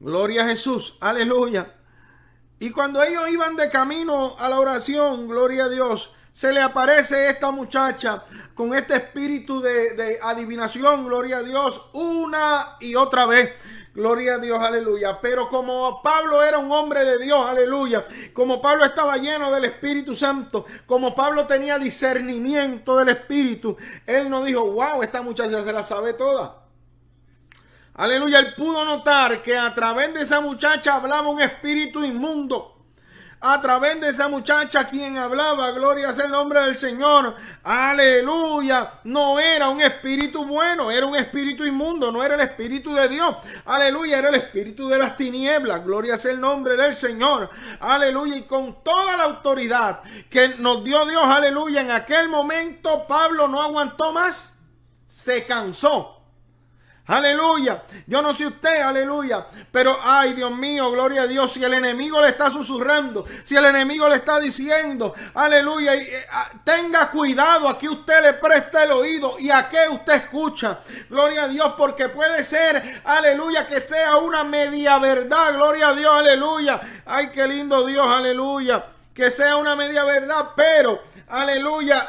Gloria 0.00 0.42
a 0.42 0.48
Jesús, 0.48 0.98
aleluya. 1.00 1.72
Y 2.58 2.72
cuando 2.72 3.00
ellos 3.04 3.30
iban 3.30 3.54
de 3.54 3.68
camino 3.68 4.34
a 4.40 4.48
la 4.48 4.58
oración, 4.58 5.28
gloria 5.28 5.66
a 5.66 5.68
Dios, 5.68 6.15
se 6.36 6.52
le 6.52 6.60
aparece 6.60 7.30
esta 7.30 7.50
muchacha 7.50 8.22
con 8.54 8.74
este 8.74 8.94
espíritu 8.94 9.58
de, 9.62 10.18
adivinación, 10.22 11.06
gloria 11.06 11.38
a 11.38 11.42
Dios, 11.42 11.88
una 11.94 12.76
y 12.78 12.94
otra 12.94 13.24
vez. 13.24 13.54
Gloria 13.94 14.34
a 14.34 14.38
Dios, 14.38 14.60
aleluya. 14.60 15.18
Pero 15.22 15.48
como 15.48 16.02
Pablo 16.02 16.42
era 16.42 16.58
un 16.58 16.70
hombre 16.70 17.06
de 17.06 17.16
Dios, 17.16 17.48
aleluya. 17.48 18.04
Como 18.34 18.60
Pablo 18.60 18.84
estaba 18.84 19.16
lleno 19.16 19.50
del 19.50 19.64
Espíritu 19.64 20.14
Santo. 20.14 20.66
Como 20.84 21.14
Pablo 21.14 21.46
tenía 21.46 21.78
discernimiento 21.78 22.98
del 22.98 23.08
Espíritu. 23.08 23.74
Él 24.04 24.28
no 24.28 24.44
dijo, 24.44 24.72
wow, 24.72 25.02
esta 25.02 25.22
muchacha 25.22 25.62
se 25.62 25.72
la 25.72 25.82
sabe 25.82 26.12
toda. 26.12 26.66
Aleluya. 27.94 28.40
Él 28.40 28.54
pudo 28.54 28.84
notar 28.84 29.40
que 29.40 29.56
a 29.56 29.72
través 29.74 30.12
de 30.12 30.20
esa 30.20 30.42
muchacha 30.42 30.96
hablaba 30.96 31.28
un 31.28 31.40
espíritu 31.40 32.04
inmundo 32.04 32.75
a 33.40 33.60
través 33.60 34.00
de 34.00 34.08
esa 34.08 34.28
muchacha 34.28 34.86
quien 34.86 35.18
hablaba, 35.18 35.70
gloria 35.72 36.12
sea 36.12 36.24
el 36.24 36.32
nombre 36.32 36.60
del 36.62 36.76
Señor, 36.76 37.36
aleluya, 37.62 38.92
no 39.04 39.38
era 39.38 39.68
un 39.68 39.80
espíritu 39.80 40.44
bueno, 40.44 40.90
era 40.90 41.06
un 41.06 41.14
espíritu 41.14 41.64
inmundo, 41.64 42.10
no 42.10 42.24
era 42.24 42.34
el 42.34 42.40
espíritu 42.40 42.94
de 42.94 43.08
Dios, 43.08 43.36
aleluya, 43.66 44.18
era 44.18 44.30
el 44.30 44.36
espíritu 44.36 44.88
de 44.88 44.98
las 44.98 45.16
tinieblas, 45.16 45.84
gloria 45.84 46.16
sea 46.16 46.32
el 46.32 46.40
nombre 46.40 46.76
del 46.76 46.94
Señor, 46.94 47.50
aleluya, 47.80 48.36
y 48.36 48.42
con 48.42 48.82
toda 48.82 49.16
la 49.16 49.24
autoridad 49.24 50.00
que 50.30 50.54
nos 50.58 50.82
dio 50.82 51.04
Dios, 51.04 51.24
aleluya, 51.24 51.82
en 51.82 51.90
aquel 51.90 52.28
momento 52.28 53.06
Pablo 53.06 53.48
no 53.48 53.62
aguantó 53.62 54.12
más, 54.12 54.54
se 55.06 55.44
cansó. 55.44 56.15
Aleluya. 57.08 57.84
Yo 58.06 58.20
no 58.20 58.34
sé 58.34 58.46
usted, 58.46 58.80
aleluya. 58.80 59.46
Pero, 59.70 59.96
ay, 60.02 60.32
Dios 60.32 60.50
mío, 60.50 60.90
gloria 60.90 61.22
a 61.22 61.26
Dios. 61.26 61.52
Si 61.52 61.62
el 61.62 61.74
enemigo 61.74 62.20
le 62.20 62.28
está 62.28 62.50
susurrando, 62.50 63.24
si 63.44 63.56
el 63.56 63.64
enemigo 63.64 64.08
le 64.08 64.16
está 64.16 64.40
diciendo, 64.40 65.14
aleluya, 65.34 65.94
eh, 65.94 66.26
ah, 66.32 66.50
tenga 66.64 67.08
cuidado 67.10 67.68
a 67.68 67.78
que 67.78 67.88
usted 67.88 68.22
le 68.22 68.32
preste 68.34 68.82
el 68.82 68.90
oído 68.90 69.36
y 69.38 69.50
a 69.50 69.68
qué 69.68 69.88
usted 69.88 70.14
escucha. 70.14 70.80
Gloria 71.08 71.44
a 71.44 71.48
Dios, 71.48 71.74
porque 71.78 72.08
puede 72.08 72.42
ser, 72.42 72.82
aleluya, 73.04 73.66
que 73.66 73.78
sea 73.78 74.16
una 74.16 74.42
media 74.42 74.98
verdad. 74.98 75.54
Gloria 75.54 75.90
a 75.90 75.94
Dios, 75.94 76.12
aleluya. 76.12 76.80
Ay, 77.06 77.30
qué 77.30 77.46
lindo 77.46 77.86
Dios, 77.86 78.06
aleluya. 78.08 78.84
Que 79.14 79.30
sea 79.30 79.56
una 79.56 79.76
media 79.76 80.04
verdad, 80.04 80.50
pero, 80.56 81.00
aleluya, 81.28 82.08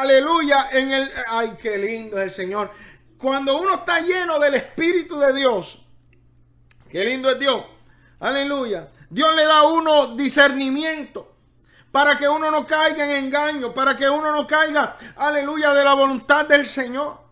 aleluya, 0.00 0.68
en 0.70 0.92
el, 0.92 1.12
ay, 1.30 1.56
qué 1.60 1.78
lindo 1.78 2.18
es 2.18 2.24
el 2.24 2.30
Señor 2.30 2.70
cuando 3.18 3.58
uno 3.58 3.76
está 3.76 4.00
lleno 4.00 4.38
del 4.38 4.54
Espíritu 4.54 5.18
de 5.18 5.32
Dios, 5.32 5.84
qué 6.90 7.04
lindo 7.04 7.30
es 7.30 7.38
Dios, 7.38 7.64
aleluya, 8.20 8.88
Dios 9.10 9.34
le 9.34 9.44
da 9.44 9.58
a 9.58 9.68
uno 9.68 10.16
discernimiento 10.16 11.34
para 11.94 12.18
que 12.18 12.28
uno 12.28 12.50
no 12.50 12.66
caiga 12.66 13.04
en 13.04 13.26
engaño, 13.26 13.72
para 13.72 13.96
que 13.96 14.10
uno 14.10 14.32
no 14.32 14.48
caiga, 14.48 14.96
aleluya, 15.16 15.72
de 15.72 15.84
la 15.84 15.94
voluntad 15.94 16.44
del 16.44 16.66
Señor. 16.66 17.22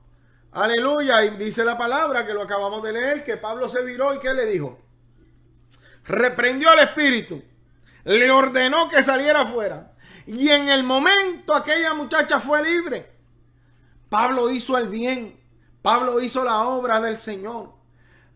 Aleluya, 0.52 1.24
y 1.24 1.30
dice 1.30 1.64
la 1.64 1.76
palabra 1.76 2.24
que 2.24 2.32
lo 2.32 2.42
acabamos 2.42 2.80
de 2.82 2.92
leer, 2.92 3.24
que 3.24 3.36
Pablo 3.36 3.68
se 3.68 3.82
viró 3.82 4.14
y 4.14 4.20
que 4.20 4.32
le 4.32 4.46
dijo, 4.46 4.78
reprendió 6.04 6.70
al 6.70 6.78
Espíritu, 6.78 7.42
le 8.04 8.30
ordenó 8.30 8.88
que 8.88 9.02
saliera 9.02 9.40
afuera. 9.40 9.94
Y 10.28 10.48
en 10.50 10.68
el 10.68 10.84
momento 10.84 11.56
aquella 11.56 11.94
muchacha 11.94 12.38
fue 12.38 12.62
libre. 12.62 13.10
Pablo 14.08 14.48
hizo 14.48 14.78
el 14.78 14.86
bien 14.86 15.41
Pablo 15.82 16.20
hizo 16.20 16.44
la 16.44 16.62
obra 16.62 17.00
del 17.00 17.16
Señor. 17.16 17.72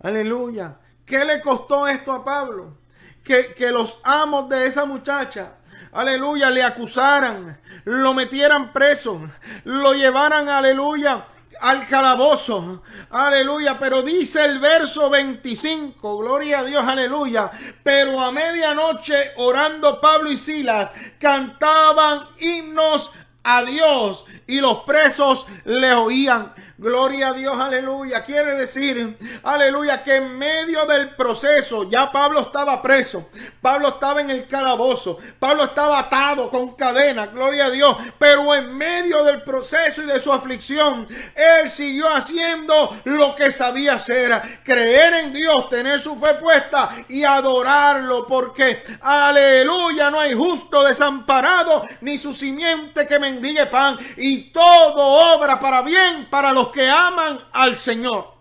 Aleluya. 0.02 0.76
¿Qué 1.04 1.24
le 1.24 1.40
costó 1.40 1.86
esto 1.86 2.12
a 2.12 2.24
Pablo? 2.24 2.76
Que, 3.22 3.54
que, 3.54 3.70
los 3.70 3.98
amos 4.04 4.48
de 4.48 4.66
esa 4.66 4.84
muchacha, 4.84 5.54
aleluya, 5.92 6.50
le 6.50 6.62
acusaran, 6.62 7.60
lo 7.84 8.14
metieran 8.14 8.72
preso, 8.72 9.20
lo 9.64 9.94
llevaran, 9.94 10.48
aleluya, 10.48 11.24
al 11.60 11.86
calabozo. 11.86 12.82
Aleluya. 13.10 13.78
Pero 13.78 14.02
dice 14.02 14.44
el 14.44 14.58
verso 14.58 15.10
25. 15.10 16.18
Gloria 16.18 16.60
a 16.60 16.64
Dios. 16.64 16.86
Aleluya. 16.86 17.50
Pero 17.82 18.20
a 18.20 18.32
medianoche 18.32 19.32
orando 19.36 20.00
Pablo 20.00 20.30
y 20.30 20.36
Silas 20.36 20.92
cantaban 21.18 22.28
himnos 22.38 23.12
a 23.42 23.62
Dios 23.62 24.24
y 24.46 24.60
los 24.60 24.80
presos 24.80 25.46
le 25.64 25.92
oían. 25.94 26.52
Gloria 26.78 27.28
a 27.28 27.32
Dios, 27.32 27.58
aleluya. 27.58 28.22
Quiere 28.22 28.52
decir, 28.54 29.16
aleluya, 29.44 30.04
que 30.04 30.16
en 30.16 30.36
medio 30.36 30.84
del 30.84 31.14
proceso 31.14 31.88
ya 31.88 32.12
Pablo 32.12 32.40
estaba 32.40 32.82
preso. 32.82 33.30
Pablo 33.62 33.88
estaba 33.88 34.20
en 34.20 34.28
el 34.28 34.46
calabozo. 34.46 35.18
Pablo 35.38 35.64
estaba 35.64 36.00
atado 36.00 36.50
con 36.50 36.76
cadenas. 36.76 37.32
Gloria 37.32 37.66
a 37.66 37.70
Dios. 37.70 37.96
Pero 38.18 38.54
en 38.54 38.76
medio 38.76 39.24
del 39.24 39.42
proceso 39.42 40.02
y 40.02 40.06
de 40.06 40.20
su 40.20 40.30
aflicción, 40.30 41.08
él 41.34 41.70
siguió 41.70 42.14
haciendo 42.14 42.94
lo 43.04 43.34
que 43.34 43.50
sabía 43.50 43.94
hacer. 43.94 44.60
Creer 44.62 45.14
en 45.14 45.32
Dios, 45.32 45.70
tener 45.70 45.98
su 45.98 46.20
fe 46.20 46.34
puesta 46.34 46.90
y 47.08 47.24
adorarlo. 47.24 48.26
Porque, 48.26 48.82
aleluya, 49.00 50.10
no 50.10 50.20
hay 50.20 50.34
justo 50.34 50.84
desamparado 50.84 51.86
ni 52.02 52.18
su 52.18 52.34
simiente 52.34 53.06
que 53.06 53.18
mendigue 53.18 53.64
pan. 53.64 53.96
Y 54.18 54.50
todo 54.50 55.36
obra 55.36 55.58
para 55.58 55.80
bien 55.80 56.28
para 56.28 56.52
los 56.52 56.65
que 56.72 56.88
aman 56.88 57.38
al 57.52 57.74
Señor. 57.74 58.34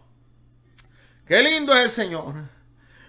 Qué 1.26 1.42
lindo 1.42 1.74
es 1.76 1.84
el 1.84 1.90
Señor. 1.90 2.34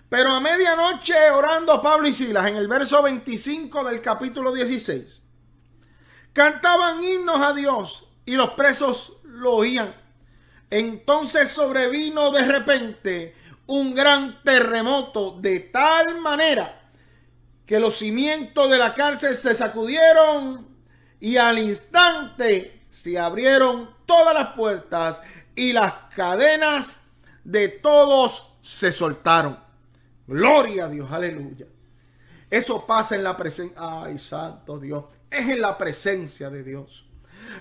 Pero 0.09 0.33
a 0.33 0.40
medianoche 0.40 1.31
orando 1.31 1.83
Pablo 1.83 2.07
y 2.07 2.12
Silas 2.12 2.46
en 2.46 2.57
el 2.57 2.68
verso 2.68 3.02
25 3.02 3.85
del 3.85 4.00
capítulo 4.00 4.52
16, 4.52 5.20
cantaban 6.33 7.02
himnos 7.02 7.40
a 7.40 7.52
Dios 7.52 8.07
y 8.24 8.35
los 8.37 8.50
presos 8.50 9.14
lo 9.24 9.55
oían. 9.55 9.94
Entonces 10.70 11.50
sobrevino 11.50 12.31
de 12.31 12.44
repente 12.44 13.35
un 13.66 13.94
gran 13.94 14.42
terremoto 14.42 15.38
de 15.40 15.61
tal 15.61 16.20
manera 16.20 16.90
que 17.66 17.81
los 17.81 17.96
cimientos 17.96 18.70
de 18.70 18.79
la 18.79 18.94
cárcel 18.94 19.35
se 19.35 19.55
sacudieron 19.55 20.68
y 21.18 21.37
al 21.37 21.59
instante 21.59 22.75
se 22.96 23.18
abrieron 23.18 23.90
todas 24.06 24.35
las 24.35 24.54
puertas 24.54 25.20
y 25.54 25.74
las 25.74 25.92
cadenas 26.14 27.02
de 27.44 27.68
todos 27.68 28.54
se 28.62 28.90
soltaron. 28.90 29.59
Gloria 30.26 30.87
a 30.87 30.88
Dios, 30.88 31.12
aleluya. 31.12 31.66
Eso 32.50 32.87
pasa 32.87 33.14
en 33.14 33.22
la 33.22 33.37
presencia. 33.37 33.76
Ay, 33.78 34.18
santo 34.18 34.78
Dios. 34.78 35.04
Es 35.30 35.46
en 35.46 35.61
la 35.61 35.76
presencia 35.76 36.48
de 36.48 36.64
Dios. 36.64 37.06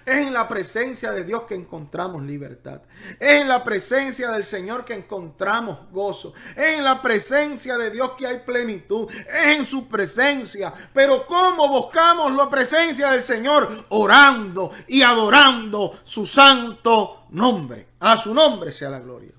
Es 0.06 0.15
en 0.28 0.34
la 0.34 0.48
presencia 0.48 1.12
de 1.12 1.24
Dios 1.24 1.43
que 1.43 1.56
encontramos 1.56 2.24
libertad. 2.24 2.82
Es 3.19 3.41
en 3.41 3.48
la 3.48 3.63
presencia 3.63 4.32
del 4.32 4.43
Señor 4.43 4.86
que 4.86 4.93
encontramos 4.93 5.91
gozo. 5.91 6.34
Es 6.56 6.78
en 6.78 6.84
la 6.84 7.02
presencia 7.02 7.78
de 7.78 7.91
Dios 7.91 8.12
que 8.17 8.28
hay 8.28 8.39
plenitud. 8.39 9.10
Es 9.12 9.58
en 9.58 9.65
su 9.65 9.88
presencia. 9.88 10.74
Pero 10.93 11.26
¿cómo 11.26 11.67
buscamos 11.67 12.34
la 12.34 12.50
presencia 12.50 13.12
del 13.12 13.24
Señor? 13.24 13.86
Orando 13.89 14.71
y 14.88 15.02
adorando 15.02 16.00
su 16.04 16.26
santo 16.26 17.28
nombre. 17.32 17.88
A 18.00 18.17
su 18.17 18.34
nombre 18.34 18.71
sea 18.71 18.89
la 18.89 19.00
gloria. 19.00 19.32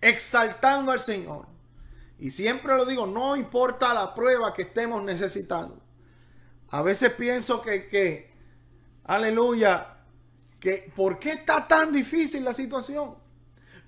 Exaltando 0.00 0.92
al 0.92 1.00
Señor. 1.00 1.46
Y 2.18 2.30
siempre 2.30 2.76
lo 2.76 2.84
digo, 2.84 3.06
no 3.06 3.34
importa 3.34 3.94
la 3.94 4.14
prueba 4.14 4.52
que 4.52 4.62
estemos 4.62 5.02
necesitando. 5.02 5.80
A 6.68 6.82
veces 6.82 7.12
pienso 7.12 7.62
que, 7.62 7.88
que 7.88 8.29
aleluya, 9.10 9.96
que 10.58 10.92
¿por 10.94 11.18
qué 11.18 11.30
está 11.30 11.66
tan 11.66 11.92
difícil 11.92 12.44
la 12.44 12.54
situación? 12.54 13.16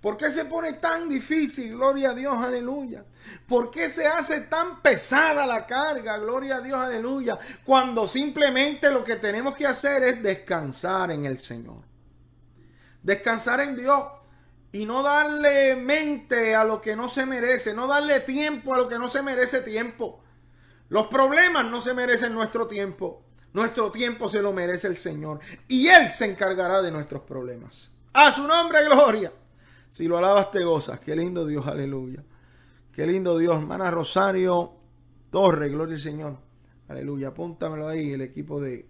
¿Por 0.00 0.16
qué 0.16 0.30
se 0.30 0.46
pone 0.46 0.74
tan 0.74 1.08
difícil? 1.08 1.76
Gloria 1.76 2.10
a 2.10 2.14
Dios, 2.14 2.36
aleluya. 2.36 3.04
¿Por 3.46 3.70
qué 3.70 3.88
se 3.88 4.04
hace 4.08 4.40
tan 4.42 4.82
pesada 4.82 5.46
la 5.46 5.64
carga? 5.64 6.18
Gloria 6.18 6.56
a 6.56 6.60
Dios, 6.60 6.76
aleluya. 6.76 7.38
Cuando 7.64 8.08
simplemente 8.08 8.90
lo 8.90 9.04
que 9.04 9.14
tenemos 9.14 9.54
que 9.54 9.64
hacer 9.64 10.02
es 10.02 10.20
descansar 10.20 11.12
en 11.12 11.24
el 11.24 11.38
Señor. 11.38 11.84
Descansar 13.00 13.60
en 13.60 13.76
Dios 13.76 14.04
y 14.72 14.86
no 14.86 15.04
darle 15.04 15.76
mente 15.76 16.56
a 16.56 16.64
lo 16.64 16.80
que 16.80 16.96
no 16.96 17.08
se 17.08 17.24
merece, 17.24 17.72
no 17.72 17.86
darle 17.86 18.18
tiempo 18.20 18.74
a 18.74 18.78
lo 18.78 18.88
que 18.88 18.98
no 18.98 19.06
se 19.06 19.22
merece 19.22 19.60
tiempo. 19.60 20.20
Los 20.88 21.06
problemas 21.06 21.66
no 21.66 21.80
se 21.80 21.94
merecen 21.94 22.34
nuestro 22.34 22.66
tiempo. 22.66 23.21
Nuestro 23.52 23.90
tiempo 23.90 24.28
se 24.28 24.40
lo 24.40 24.52
merece 24.52 24.86
el 24.86 24.96
Señor. 24.96 25.40
Y 25.68 25.88
Él 25.88 26.08
se 26.08 26.30
encargará 26.30 26.80
de 26.80 26.90
nuestros 26.90 27.22
problemas. 27.22 27.90
A 28.12 28.32
su 28.32 28.46
nombre, 28.46 28.84
gloria. 28.84 29.32
Si 29.88 30.06
lo 30.06 30.18
alabas, 30.18 30.50
te 30.50 30.64
gozas. 30.64 31.00
Qué 31.00 31.14
lindo 31.14 31.46
Dios, 31.46 31.66
aleluya. 31.66 32.24
Qué 32.92 33.06
lindo 33.06 33.36
Dios. 33.36 33.56
Hermana 33.56 33.90
Rosario 33.90 34.72
Torre, 35.30 35.68
gloria 35.68 35.96
al 35.96 36.00
Señor. 36.02 36.38
Aleluya. 36.88 37.28
Apúntamelo 37.28 37.88
ahí, 37.88 38.12
el 38.12 38.22
equipo 38.22 38.60
de. 38.60 38.88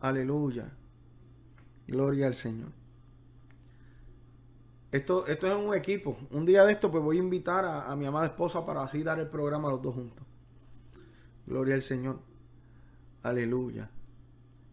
Aleluya. 0.00 0.72
Gloria 1.86 2.26
al 2.26 2.34
Señor. 2.34 2.70
Esto, 4.90 5.26
esto 5.28 5.46
es 5.46 5.54
un 5.54 5.74
equipo. 5.74 6.18
Un 6.30 6.44
día 6.44 6.64
de 6.64 6.72
esto, 6.72 6.90
pues 6.90 7.02
voy 7.02 7.16
a 7.16 7.20
invitar 7.20 7.64
a, 7.64 7.90
a 7.90 7.94
mi 7.94 8.06
amada 8.06 8.26
esposa 8.26 8.66
para 8.66 8.82
así 8.82 9.04
dar 9.04 9.20
el 9.20 9.28
programa 9.28 9.68
a 9.68 9.72
los 9.72 9.82
dos 9.82 9.94
juntos. 9.94 10.26
Gloria 11.46 11.74
al 11.74 11.82
Señor. 11.82 12.29
Aleluya. 13.22 13.90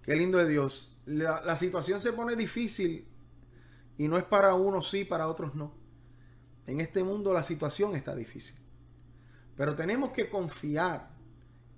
Qué 0.03 0.15
lindo 0.15 0.39
es 0.39 0.47
Dios. 0.47 0.97
La, 1.05 1.55
situación 1.55 2.01
se 2.01 2.13
pone 2.13 2.35
difícil 2.35 3.07
y 3.97 4.07
no 4.07 4.17
es 4.17 4.23
para 4.23 4.53
unos 4.55 4.89
sí, 4.89 5.03
para 5.03 5.27
otros 5.27 5.55
no. 5.55 5.73
En 6.65 6.81
este 6.81 7.03
mundo 7.03 7.33
la 7.33 7.43
situación 7.43 7.95
está 7.95 8.15
difícil. 8.15 8.57
Pero 9.55 9.75
tenemos 9.75 10.11
que 10.11 10.29
confiar 10.29 11.09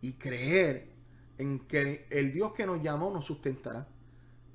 y 0.01 0.13
creer 0.13 0.89
en 1.37 1.59
que 1.59 2.07
el 2.09 2.33
Dios 2.33 2.53
que 2.53 2.65
nos 2.65 2.81
llamó 2.81 3.11
nos 3.11 3.25
sustentará. 3.25 3.87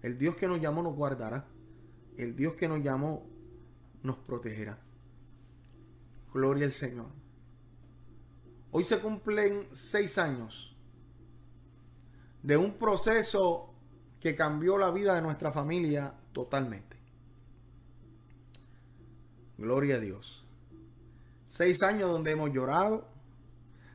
El 0.02 0.18
Dios 0.18 0.36
que 0.36 0.46
nos 0.46 0.60
llamó 0.60 0.82
nos 0.82 0.94
guardará. 0.94 1.46
El 2.16 2.36
Dios 2.36 2.54
que 2.54 2.68
nos 2.68 2.82
llamó 2.82 3.26
nos 4.02 4.18
protegerá. 4.18 4.78
Gloria 6.32 6.66
al 6.66 6.72
Señor. 6.72 7.06
Hoy 8.70 8.84
se 8.84 8.98
cumplen 8.98 9.68
seis 9.72 10.18
años 10.18 10.73
de 12.44 12.58
un 12.58 12.74
proceso 12.74 13.70
que 14.20 14.36
cambió 14.36 14.76
la 14.76 14.90
vida 14.90 15.14
de 15.14 15.22
nuestra 15.22 15.50
familia 15.50 16.12
totalmente. 16.34 16.98
Gloria 19.56 19.96
a 19.96 19.98
Dios. 19.98 20.44
Seis 21.46 21.82
años 21.82 22.12
donde 22.12 22.32
hemos 22.32 22.52
llorado, 22.52 23.08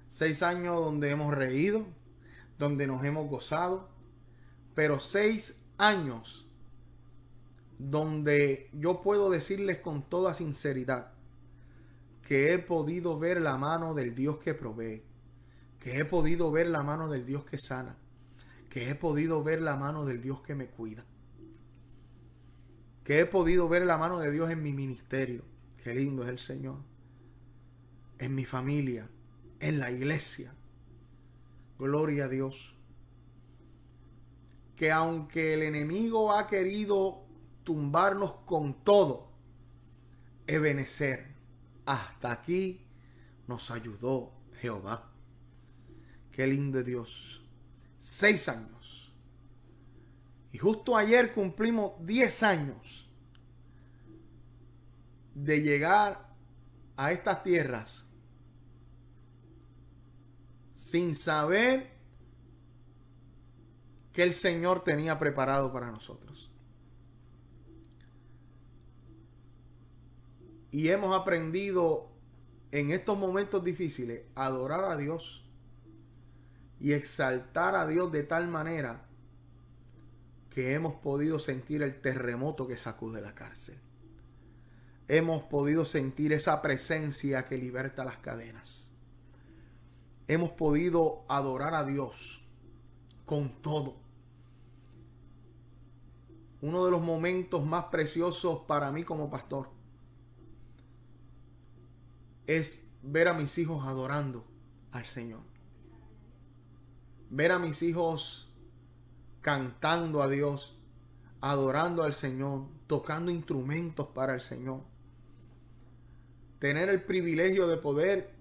seis 0.07 0.41
años 0.41 0.83
donde 0.83 1.11
hemos 1.11 1.33
reído, 1.33 1.85
donde 2.57 2.87
nos 2.87 3.05
hemos 3.05 3.29
gozado, 3.29 3.87
pero 4.73 4.99
seis 4.99 5.63
años 5.77 6.47
donde 7.77 8.71
yo 8.73 9.01
puedo 9.01 9.29
decirles 9.29 9.77
con 9.77 10.01
toda 10.01 10.33
sinceridad 10.33 11.11
que 12.23 12.51
he 12.51 12.57
podido 12.57 13.19
ver 13.19 13.41
la 13.41 13.57
mano 13.57 13.93
del 13.93 14.15
Dios 14.15 14.39
que 14.39 14.55
provee, 14.55 15.03
que 15.79 15.99
he 15.99 16.05
podido 16.05 16.51
ver 16.51 16.67
la 16.67 16.81
mano 16.81 17.07
del 17.09 17.27
Dios 17.27 17.45
que 17.45 17.59
sana, 17.59 17.95
que 18.69 18.89
he 18.89 18.95
podido 18.95 19.43
ver 19.43 19.61
la 19.61 19.75
mano 19.75 20.05
del 20.05 20.21
Dios 20.21 20.41
que 20.41 20.55
me 20.55 20.67
cuida, 20.67 21.05
que 23.03 23.19
he 23.19 23.25
podido 23.25 23.67
ver 23.67 23.85
la 23.85 23.97
mano 23.97 24.19
de 24.19 24.31
Dios 24.31 24.51
en 24.51 24.61
mi 24.61 24.71
ministerio, 24.71 25.43
qué 25.83 25.95
lindo 25.95 26.23
es 26.23 26.29
el 26.29 26.39
Señor, 26.39 26.77
en 28.19 28.35
mi 28.35 28.45
familia, 28.45 29.09
en 29.59 29.79
la 29.79 29.91
iglesia. 29.91 30.53
Gloria 31.77 32.25
a 32.25 32.27
Dios. 32.27 32.75
Que 34.75 34.91
aunque 34.91 35.53
el 35.53 35.63
enemigo 35.63 36.33
ha 36.33 36.45
querido 36.47 37.25
tumbarnos 37.63 38.33
con 38.45 38.83
todo, 38.83 39.29
Ebenecer, 40.45 41.27
hasta 41.85 42.31
aquí 42.31 42.85
nos 43.47 43.71
ayudó 43.71 44.33
Jehová. 44.59 45.11
Qué 46.31 46.47
lindo 46.47 46.83
Dios. 46.83 47.48
Seis 47.99 48.47
años. 48.47 49.13
Y 50.51 50.57
justo 50.57 50.95
ayer 50.95 51.33
cumplimos 51.33 51.91
diez 51.99 52.41
años 52.41 53.07
de 55.35 55.61
llegar 55.61 56.33
a 56.95 57.11
estas 57.11 57.43
tierras 57.43 58.05
sin 60.73 61.13
saber 61.13 61.91
que 64.13 64.23
el 64.23 64.33
Señor 64.33 64.83
tenía 64.83 65.19
preparado 65.19 65.71
para 65.71 65.91
nosotros. 65.91 66.49
Y 70.71 70.87
hemos 70.87 71.15
aprendido 71.19 72.09
en 72.71 72.91
estos 72.91 73.17
momentos 73.17 73.63
difíciles 73.63 74.23
a 74.35 74.45
adorar 74.45 74.85
a 74.85 74.95
Dios 74.95 75.48
y 76.79 76.93
exaltar 76.93 77.75
a 77.75 77.87
Dios 77.87 78.11
de 78.11 78.23
tal 78.23 78.47
manera 78.47 79.05
que 80.49 80.73
hemos 80.73 80.95
podido 80.95 81.39
sentir 81.39 81.81
el 81.81 82.01
terremoto 82.01 82.67
que 82.67 82.77
sacude 82.77 83.21
la 83.21 83.35
cárcel. 83.35 83.77
Hemos 85.07 85.43
podido 85.43 85.85
sentir 85.85 86.33
esa 86.33 86.61
presencia 86.61 87.45
que 87.45 87.57
liberta 87.57 88.03
las 88.03 88.17
cadenas 88.17 88.89
hemos 90.29 90.51
podido 90.51 91.25
adorar 91.27 91.73
a 91.73 91.83
Dios 91.83 92.45
con 93.25 93.49
todo. 93.63 93.95
Uno 96.61 96.85
de 96.85 96.91
los 96.91 97.01
momentos 97.01 97.65
más 97.65 97.85
preciosos 97.85 98.59
para 98.67 98.91
mí 98.91 99.03
como 99.03 99.31
pastor 99.31 99.69
es 102.45 102.87
ver 103.01 103.27
a 103.27 103.33
mis 103.33 103.57
hijos 103.57 103.85
adorando 103.85 104.45
al 104.91 105.05
Señor. 105.05 105.48
Ver 107.29 107.51
a 107.51 107.59
mis 107.59 107.81
hijos 107.83 108.49
cantando 109.41 110.21
a 110.21 110.27
Dios, 110.27 110.77
adorando 111.41 112.03
al 112.03 112.13
Señor, 112.13 112.65
tocando 112.87 113.31
instrumentos 113.31 114.07
para 114.07 114.33
el 114.33 114.41
Señor. 114.41 114.81
Tener 116.59 116.89
el 116.89 117.03
privilegio 117.03 117.67
de 117.67 117.77
poder 117.77 118.33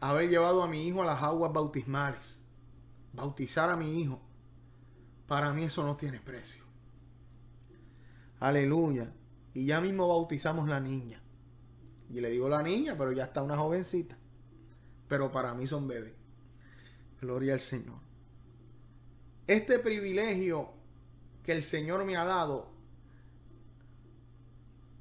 haber 0.00 0.28
llevado 0.28 0.62
a 0.62 0.68
mi 0.68 0.86
hijo 0.86 1.02
a 1.02 1.06
las 1.06 1.22
aguas 1.22 1.52
bautismales, 1.52 2.42
bautizar 3.12 3.70
a 3.70 3.76
mi 3.76 4.00
hijo, 4.00 4.20
para 5.26 5.52
mí 5.52 5.64
eso 5.64 5.82
no 5.82 5.96
tiene 5.96 6.20
precio. 6.20 6.64
Aleluya. 8.40 9.12
Y 9.54 9.66
ya 9.66 9.80
mismo 9.80 10.08
bautizamos 10.08 10.68
la 10.68 10.80
niña. 10.80 11.22
Y 12.10 12.20
le 12.20 12.30
digo 12.30 12.48
la 12.48 12.62
niña, 12.62 12.96
pero 12.98 13.12
ya 13.12 13.24
está 13.24 13.42
una 13.42 13.56
jovencita. 13.56 14.18
Pero 15.08 15.32
para 15.32 15.54
mí 15.54 15.66
son 15.66 15.88
bebés. 15.88 16.23
Gloria 17.24 17.54
al 17.54 17.60
Señor. 17.60 17.98
Este 19.46 19.78
privilegio 19.78 20.72
que 21.42 21.52
el 21.52 21.62
Señor 21.62 22.04
me 22.04 22.16
ha 22.16 22.24
dado 22.24 22.72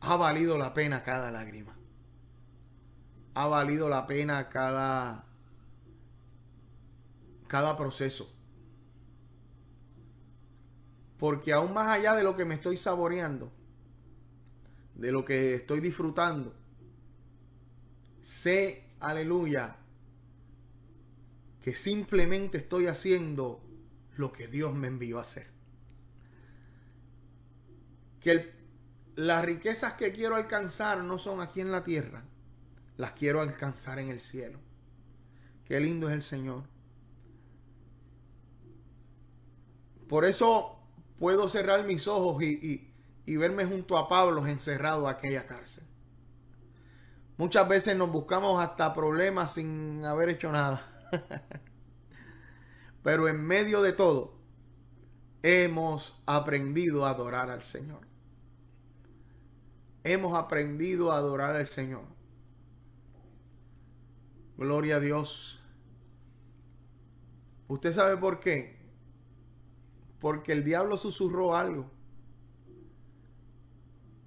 ha 0.02 0.16
valido 0.18 0.58
la 0.58 0.74
pena 0.74 1.04
cada 1.04 1.32
lágrima 1.32 1.74
ha 3.36 3.48
valido 3.48 3.90
la 3.90 4.06
pena 4.06 4.50
cada, 4.50 5.26
cada 7.48 7.76
proceso. 7.76 8.32
Porque 11.18 11.54
aún 11.54 11.74
más 11.74 11.88
allá 11.88 12.16
de 12.16 12.24
lo 12.24 12.36
que 12.36 12.46
me 12.46 12.56
estoy 12.56 12.78
saboreando, 12.78 13.52
de 14.96 15.12
lo 15.12 15.26
que 15.26 15.56
estoy 15.56 15.80
disfrutando, 15.80 16.54
sé, 18.22 18.96
aleluya, 19.00 19.78
que 21.64 21.74
simplemente 21.74 22.58
estoy 22.58 22.88
haciendo 22.88 23.62
lo 24.18 24.34
que 24.34 24.50
Dios 24.50 24.76
me 24.76 24.88
envió 24.88 25.18
a 25.18 25.22
hacer. 25.22 25.48
Que 28.20 28.52
las 29.16 29.46
riquezas 29.46 29.94
que 29.94 30.12
quiero 30.12 30.36
alcanzar 30.36 31.02
no 31.06 31.18
son 31.18 31.40
aquí 31.40 31.62
en 31.62 31.72
la 31.72 31.86
tierra, 31.86 32.26
las 32.98 33.14
quiero 33.14 33.40
alcanzar 33.40 33.98
en 34.00 34.10
el 34.10 34.20
cielo. 34.20 34.60
Qué 35.64 35.80
lindo 35.80 36.10
es 36.10 36.16
el 36.16 36.24
Señor. 36.24 36.64
Por 40.10 40.26
eso 40.26 40.80
puedo 41.18 41.48
cerrar 41.48 41.86
mis 41.86 42.10
ojos 42.10 42.44
y, 42.44 42.92
verme 43.26 43.64
junto 43.64 43.98
a 43.98 44.10
Pablo 44.10 44.46
encerrado 44.46 45.10
en 45.10 45.16
aquella 45.16 45.48
cárcel. 45.48 45.86
Muchas 47.38 47.70
veces 47.70 47.96
nos 47.96 48.12
buscamos 48.12 48.62
hasta 48.62 48.94
problemas 48.94 49.54
sin 49.54 50.04
haber 50.04 50.28
hecho 50.28 50.52
nada. 50.52 50.93
Pero 53.04 53.28
en 53.28 53.44
medio 53.44 53.82
de 53.82 53.94
todo, 53.94 54.34
hemos 55.42 56.22
aprendido 56.26 57.06
a 57.06 57.10
adorar 57.12 57.50
al 57.50 57.62
Señor. 57.62 58.02
Hemos 60.04 60.34
aprendido 60.38 61.12
a 61.12 61.18
adorar 61.18 61.56
al 61.56 61.68
Señor. 61.68 62.04
Gloria 64.58 64.98
a 64.98 65.00
Dios. 65.00 65.62
¿Usted 67.68 67.94
sabe 67.94 68.18
por 68.18 68.40
qué? 68.40 68.78
Porque 70.20 70.52
el 70.52 70.64
diablo 70.64 70.98
susurró 70.98 71.56
algo. 71.56 71.90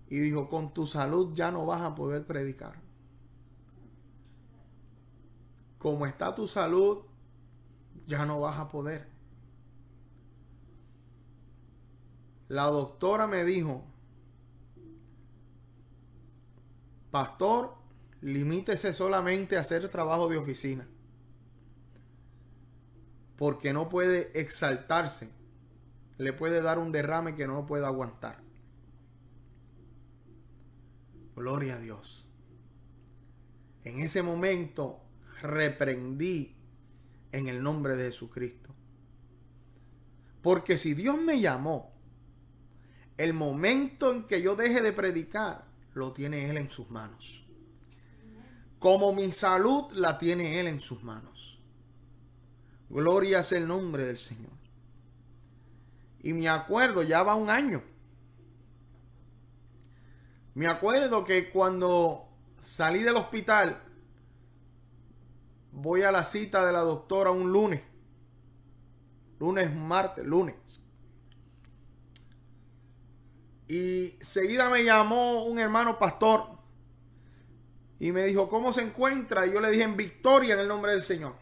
Y 0.08 0.18
dijo, 0.18 0.48
con 0.48 0.72
tu 0.72 0.86
salud 0.86 1.32
ya 1.34 1.50
no 1.50 1.66
vas 1.66 1.82
a 1.82 1.94
poder 1.94 2.26
predicar. 2.26 2.85
Como 5.86 6.04
está 6.04 6.34
tu 6.34 6.48
salud, 6.48 7.04
ya 8.08 8.26
no 8.26 8.40
vas 8.40 8.58
a 8.58 8.66
poder. 8.66 9.06
La 12.48 12.64
doctora 12.64 13.28
me 13.28 13.44
dijo, 13.44 13.84
pastor, 17.12 17.76
limítese 18.20 18.94
solamente 18.94 19.56
a 19.56 19.60
hacer 19.60 19.88
trabajo 19.88 20.26
de 20.28 20.38
oficina. 20.38 20.88
Porque 23.36 23.72
no 23.72 23.88
puede 23.88 24.36
exaltarse. 24.40 25.30
Le 26.18 26.32
puede 26.32 26.62
dar 26.62 26.80
un 26.80 26.90
derrame 26.90 27.36
que 27.36 27.46
no 27.46 27.64
puede 27.64 27.86
aguantar. 27.86 28.42
Gloria 31.36 31.76
a 31.76 31.78
Dios. 31.78 32.28
En 33.84 34.00
ese 34.00 34.24
momento 34.24 35.05
reprendí 35.40 36.54
en 37.32 37.48
el 37.48 37.62
nombre 37.62 37.96
de 37.96 38.06
Jesucristo. 38.06 38.74
Porque 40.42 40.78
si 40.78 40.94
Dios 40.94 41.18
me 41.20 41.40
llamó, 41.40 41.92
el 43.16 43.32
momento 43.32 44.12
en 44.12 44.24
que 44.24 44.42
yo 44.42 44.56
deje 44.56 44.80
de 44.80 44.92
predicar, 44.92 45.64
lo 45.94 46.12
tiene 46.12 46.50
Él 46.50 46.58
en 46.58 46.68
sus 46.68 46.90
manos 46.90 47.46
como 48.78 49.12
mi 49.12 49.32
salud 49.32 49.90
la 49.94 50.18
tiene 50.18 50.60
Él 50.60 50.68
en 50.68 50.80
sus 50.80 51.02
manos. 51.02 51.58
Gloria 52.88 53.40
es 53.40 53.52
el 53.52 53.66
nombre 53.66 54.04
del 54.04 54.16
Señor. 54.16 54.52
Y 56.22 56.32
me 56.32 56.48
acuerdo, 56.48 57.02
ya 57.02 57.22
va 57.22 57.34
un 57.34 57.50
año. 57.50 57.82
Me 60.54 60.68
acuerdo 60.68 61.24
que 61.24 61.50
cuando 61.50 62.28
salí 62.58 63.02
del 63.02 63.16
hospital, 63.16 63.82
voy 65.76 66.02
a 66.02 66.10
la 66.10 66.24
cita 66.24 66.66
de 66.66 66.72
la 66.72 66.80
doctora 66.80 67.30
un 67.30 67.52
lunes. 67.52 67.82
Lunes, 69.38 69.74
martes, 69.74 70.24
lunes. 70.24 70.56
Y 73.68 74.16
seguida 74.20 74.70
me 74.70 74.84
llamó 74.84 75.44
un 75.44 75.58
hermano 75.58 75.98
pastor 75.98 76.56
y 78.00 78.10
me 78.10 78.24
dijo, 78.24 78.48
¿cómo 78.48 78.72
se 78.72 78.82
encuentra? 78.82 79.46
Y 79.46 79.52
yo 79.52 79.60
le 79.60 79.70
dije, 79.70 79.84
en 79.84 79.96
victoria 79.96 80.54
en 80.54 80.60
el 80.60 80.68
nombre 80.68 80.92
del 80.92 81.02
Señor. 81.02 81.34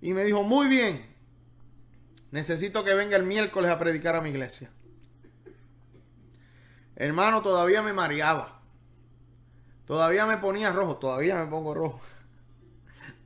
Y 0.00 0.14
me 0.14 0.22
dijo, 0.24 0.44
muy 0.44 0.68
bien, 0.68 1.14
necesito 2.30 2.84
que 2.84 2.94
venga 2.94 3.16
el 3.16 3.24
miércoles 3.24 3.70
a 3.70 3.78
predicar 3.78 4.14
a 4.14 4.20
mi 4.20 4.30
iglesia. 4.30 4.70
Hermano, 6.94 7.42
todavía 7.42 7.82
me 7.82 7.92
mareaba. 7.92 8.60
Todavía 9.86 10.24
me 10.26 10.36
ponía 10.36 10.70
rojo, 10.70 10.98
todavía 10.98 11.36
me 11.36 11.46
pongo 11.46 11.74
rojo. 11.74 12.00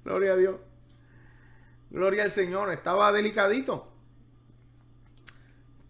Gloria 0.07 0.35
a 0.35 0.37
Dios. 0.37 0.55
Gloria 1.91 2.23
al 2.23 2.31
Señor, 2.31 2.71
estaba 2.71 3.11
delicadito. 3.11 3.89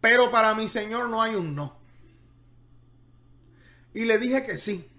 Pero 0.01 0.31
para 0.31 0.55
mi 0.55 0.69
Señor 0.69 1.11
no 1.11 1.21
hay 1.21 1.35
un 1.35 1.55
no. 1.55 1.77
Y 3.93 4.07
le 4.07 4.17
dije 4.17 4.43
que 4.43 4.57
sí. 4.57 4.91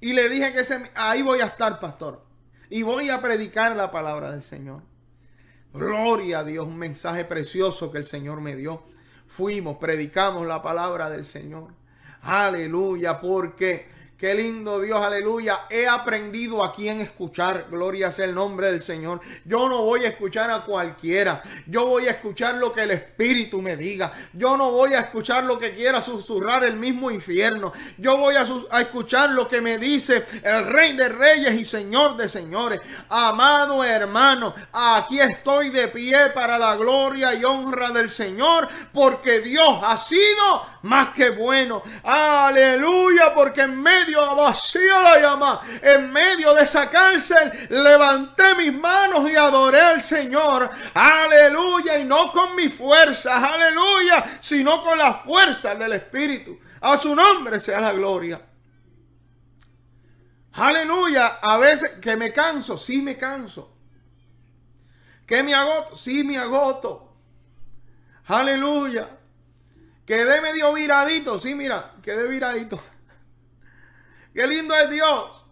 Y 0.00 0.12
le 0.12 0.28
dije 0.28 0.52
que 0.52 0.64
ahí 0.96 1.22
voy 1.22 1.38
a 1.40 1.46
estar, 1.46 1.78
pastor. 1.78 2.24
Y 2.68 2.82
voy 2.82 3.10
a 3.10 3.22
predicar 3.22 3.76
la 3.76 3.92
palabra 3.92 4.32
del 4.32 4.42
Señor. 4.42 4.82
Gloria 5.72 6.40
a 6.40 6.44
Dios, 6.44 6.66
un 6.66 6.78
mensaje 6.78 7.24
precioso 7.24 7.92
que 7.92 7.98
el 7.98 8.04
Señor 8.04 8.40
me 8.40 8.56
dio. 8.56 8.82
Fuimos, 9.28 9.76
predicamos 9.76 10.48
la 10.48 10.64
palabra 10.64 11.10
del 11.10 11.24
Señor. 11.24 11.68
Aleluya, 12.22 13.20
porque 13.20 13.86
Qué 14.18 14.32
lindo 14.34 14.80
Dios, 14.80 14.98
aleluya. 15.04 15.66
He 15.68 15.86
aprendido 15.86 16.64
a 16.64 16.72
quién 16.72 17.02
escuchar. 17.02 17.66
Gloria 17.70 18.10
sea 18.10 18.24
el 18.24 18.34
nombre 18.34 18.68
del 18.72 18.80
Señor. 18.80 19.20
Yo 19.44 19.68
no 19.68 19.82
voy 19.82 20.06
a 20.06 20.08
escuchar 20.08 20.50
a 20.50 20.64
cualquiera. 20.64 21.42
Yo 21.66 21.84
voy 21.84 22.06
a 22.06 22.12
escuchar 22.12 22.54
lo 22.54 22.72
que 22.72 22.84
el 22.84 22.92
Espíritu 22.92 23.60
me 23.60 23.76
diga. 23.76 24.10
Yo 24.32 24.56
no 24.56 24.70
voy 24.70 24.94
a 24.94 25.00
escuchar 25.00 25.44
lo 25.44 25.58
que 25.58 25.72
quiera 25.72 26.00
susurrar 26.00 26.64
el 26.64 26.76
mismo 26.76 27.10
infierno. 27.10 27.74
Yo 27.98 28.16
voy 28.16 28.36
a, 28.36 28.46
a 28.70 28.80
escuchar 28.80 29.28
lo 29.30 29.46
que 29.48 29.60
me 29.60 29.76
dice 29.76 30.24
el 30.42 30.64
Rey 30.64 30.96
de 30.96 31.10
Reyes 31.10 31.52
y 31.52 31.66
Señor 31.66 32.16
de 32.16 32.30
Señores. 32.30 32.80
Amado 33.10 33.84
hermano, 33.84 34.54
aquí 34.72 35.20
estoy 35.20 35.68
de 35.68 35.88
pie 35.88 36.30
para 36.30 36.56
la 36.56 36.74
gloria 36.76 37.34
y 37.34 37.44
honra 37.44 37.90
del 37.90 38.08
Señor. 38.08 38.66
Porque 38.94 39.40
Dios 39.40 39.78
ha 39.82 39.98
sido 39.98 40.62
más 40.84 41.08
que 41.08 41.28
bueno. 41.28 41.82
Aleluya, 42.02 43.34
porque 43.34 43.60
en 43.60 43.78
medio 43.78 44.05
la 44.10 45.20
llama. 45.20 45.60
En 45.82 46.12
medio 46.12 46.54
de 46.54 46.62
esa 46.62 46.88
cárcel 46.90 47.68
levanté 47.70 48.54
mis 48.54 48.72
manos 48.72 49.30
y 49.30 49.36
adoré 49.36 49.80
al 49.80 50.02
Señor. 50.02 50.70
Aleluya. 50.94 51.98
Y 51.98 52.04
no 52.04 52.32
con 52.32 52.54
mis 52.56 52.74
fuerzas, 52.74 53.42
aleluya, 53.42 54.38
sino 54.40 54.82
con 54.82 54.98
la 54.98 55.14
fuerza 55.14 55.74
del 55.74 55.92
Espíritu. 55.92 56.58
A 56.80 56.98
su 56.98 57.14
nombre 57.14 57.60
sea 57.60 57.80
la 57.80 57.92
gloria. 57.92 58.40
Aleluya. 60.52 61.38
A 61.42 61.58
veces 61.58 61.92
que 62.00 62.16
me 62.16 62.32
canso, 62.32 62.76
sí 62.76 63.02
me 63.02 63.16
canso. 63.16 63.72
Que 65.26 65.42
me 65.42 65.54
agoto, 65.54 65.96
sí 65.96 66.22
me 66.22 66.38
agoto. 66.38 67.16
Aleluya. 68.26 69.08
Quedé 70.06 70.40
medio 70.40 70.72
viradito, 70.72 71.38
sí, 71.38 71.56
mira, 71.56 71.94
quedé 72.00 72.28
viradito. 72.28 72.80
Qué 74.36 74.46
lindo 74.46 74.76
es 74.76 74.90
Dios. 74.90 75.45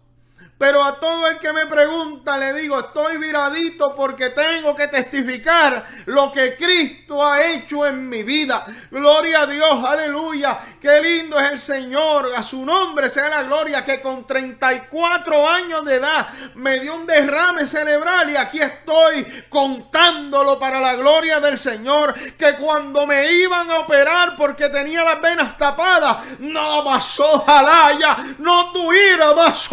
Pero 0.57 0.81
a 0.83 0.99
todo 0.99 1.27
el 1.27 1.37
que 1.37 1.51
me 1.51 1.65
pregunta 1.65 2.37
le 2.37 2.53
digo, 2.53 2.79
estoy 2.79 3.17
viradito 3.17 3.93
porque 3.93 4.29
tengo 4.29 4.73
que 4.73 4.87
testificar 4.87 5.85
lo 6.05 6.31
que 6.31 6.55
Cristo 6.55 7.25
ha 7.25 7.45
hecho 7.45 7.85
en 7.85 8.07
mi 8.07 8.23
vida. 8.23 8.65
Gloria 8.89 9.41
a 9.41 9.47
Dios, 9.47 9.83
aleluya. 9.83 10.57
Qué 10.79 11.01
lindo 11.01 11.37
es 11.37 11.51
el 11.51 11.59
Señor. 11.59 12.31
A 12.35 12.41
su 12.41 12.65
nombre 12.65 13.09
sea 13.09 13.27
la 13.27 13.43
gloria 13.43 13.83
que 13.83 14.01
con 14.01 14.25
34 14.25 15.49
años 15.49 15.83
de 15.83 15.95
edad 15.95 16.29
me 16.55 16.79
dio 16.79 16.95
un 16.95 17.05
derrame 17.05 17.65
cerebral 17.65 18.29
y 18.29 18.37
aquí 18.37 18.61
estoy 18.61 19.25
contándolo 19.49 20.57
para 20.57 20.79
la 20.79 20.95
gloria 20.95 21.41
del 21.41 21.59
Señor. 21.59 22.13
Que 22.37 22.55
cuando 22.55 23.05
me 23.05 23.29
iban 23.33 23.69
a 23.71 23.79
operar 23.79 24.37
porque 24.37 24.69
tenía 24.69 25.03
las 25.03 25.19
venas 25.19 25.57
tapadas, 25.57 26.39
no 26.39 26.81
más 26.83 27.19
ojalá 27.19 27.91
ya, 27.99 28.17
no 28.37 28.71
tuviera 28.71 29.33
más 29.33 29.67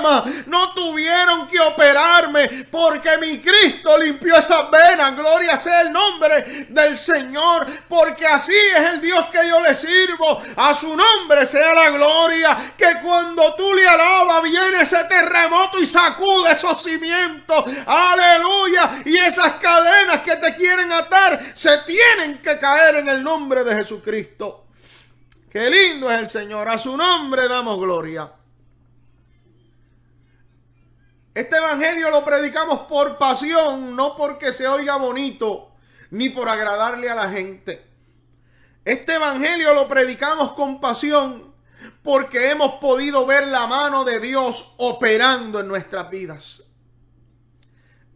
más 0.00 0.19
no 0.46 0.72
tuvieron 0.72 1.46
que 1.46 1.60
operarme 1.60 2.66
porque 2.70 3.18
mi 3.18 3.40
Cristo 3.40 3.98
limpió 3.98 4.36
esas 4.36 4.70
venas. 4.70 5.16
Gloria 5.16 5.56
sea 5.56 5.82
el 5.82 5.92
nombre 5.92 6.66
del 6.68 6.98
Señor, 6.98 7.66
porque 7.88 8.26
así 8.26 8.54
es 8.54 8.92
el 8.92 9.00
Dios 9.00 9.26
que 9.30 9.48
yo 9.48 9.60
le 9.60 9.74
sirvo. 9.74 10.42
A 10.56 10.74
su 10.74 10.94
nombre 10.96 11.46
sea 11.46 11.74
la 11.74 11.90
gloria, 11.90 12.56
que 12.76 12.96
cuando 13.02 13.54
tú 13.54 13.74
le 13.74 13.86
alabas 13.88 14.42
viene 14.42 14.82
ese 14.82 15.02
terremoto 15.04 15.78
y 15.78 15.86
sacude 15.86 16.52
esos 16.52 16.82
cimientos. 16.82 17.64
Aleluya. 17.86 19.02
Y 19.04 19.16
esas 19.16 19.54
cadenas 19.54 20.20
que 20.20 20.36
te 20.36 20.54
quieren 20.54 20.92
atar 20.92 21.40
se 21.54 21.78
tienen 21.78 22.40
que 22.40 22.58
caer 22.58 22.96
en 22.96 23.08
el 23.08 23.22
nombre 23.22 23.64
de 23.64 23.76
Jesucristo. 23.76 24.66
Qué 25.50 25.68
lindo 25.68 26.10
es 26.10 26.18
el 26.18 26.28
Señor. 26.28 26.68
A 26.68 26.78
su 26.78 26.96
nombre 26.96 27.48
damos 27.48 27.78
gloria. 27.78 28.30
Este 31.34 31.56
evangelio 31.56 32.10
lo 32.10 32.24
predicamos 32.24 32.80
por 32.80 33.16
pasión, 33.16 33.94
no 33.94 34.16
porque 34.16 34.52
se 34.52 34.66
oiga 34.66 34.96
bonito, 34.96 35.70
ni 36.10 36.28
por 36.28 36.48
agradarle 36.48 37.08
a 37.08 37.14
la 37.14 37.28
gente. 37.28 37.86
Este 38.84 39.14
evangelio 39.14 39.72
lo 39.74 39.86
predicamos 39.86 40.52
con 40.54 40.80
pasión 40.80 41.54
porque 42.02 42.50
hemos 42.50 42.80
podido 42.80 43.26
ver 43.26 43.46
la 43.46 43.66
mano 43.68 44.04
de 44.04 44.18
Dios 44.18 44.74
operando 44.78 45.60
en 45.60 45.68
nuestras 45.68 46.10
vidas. 46.10 46.64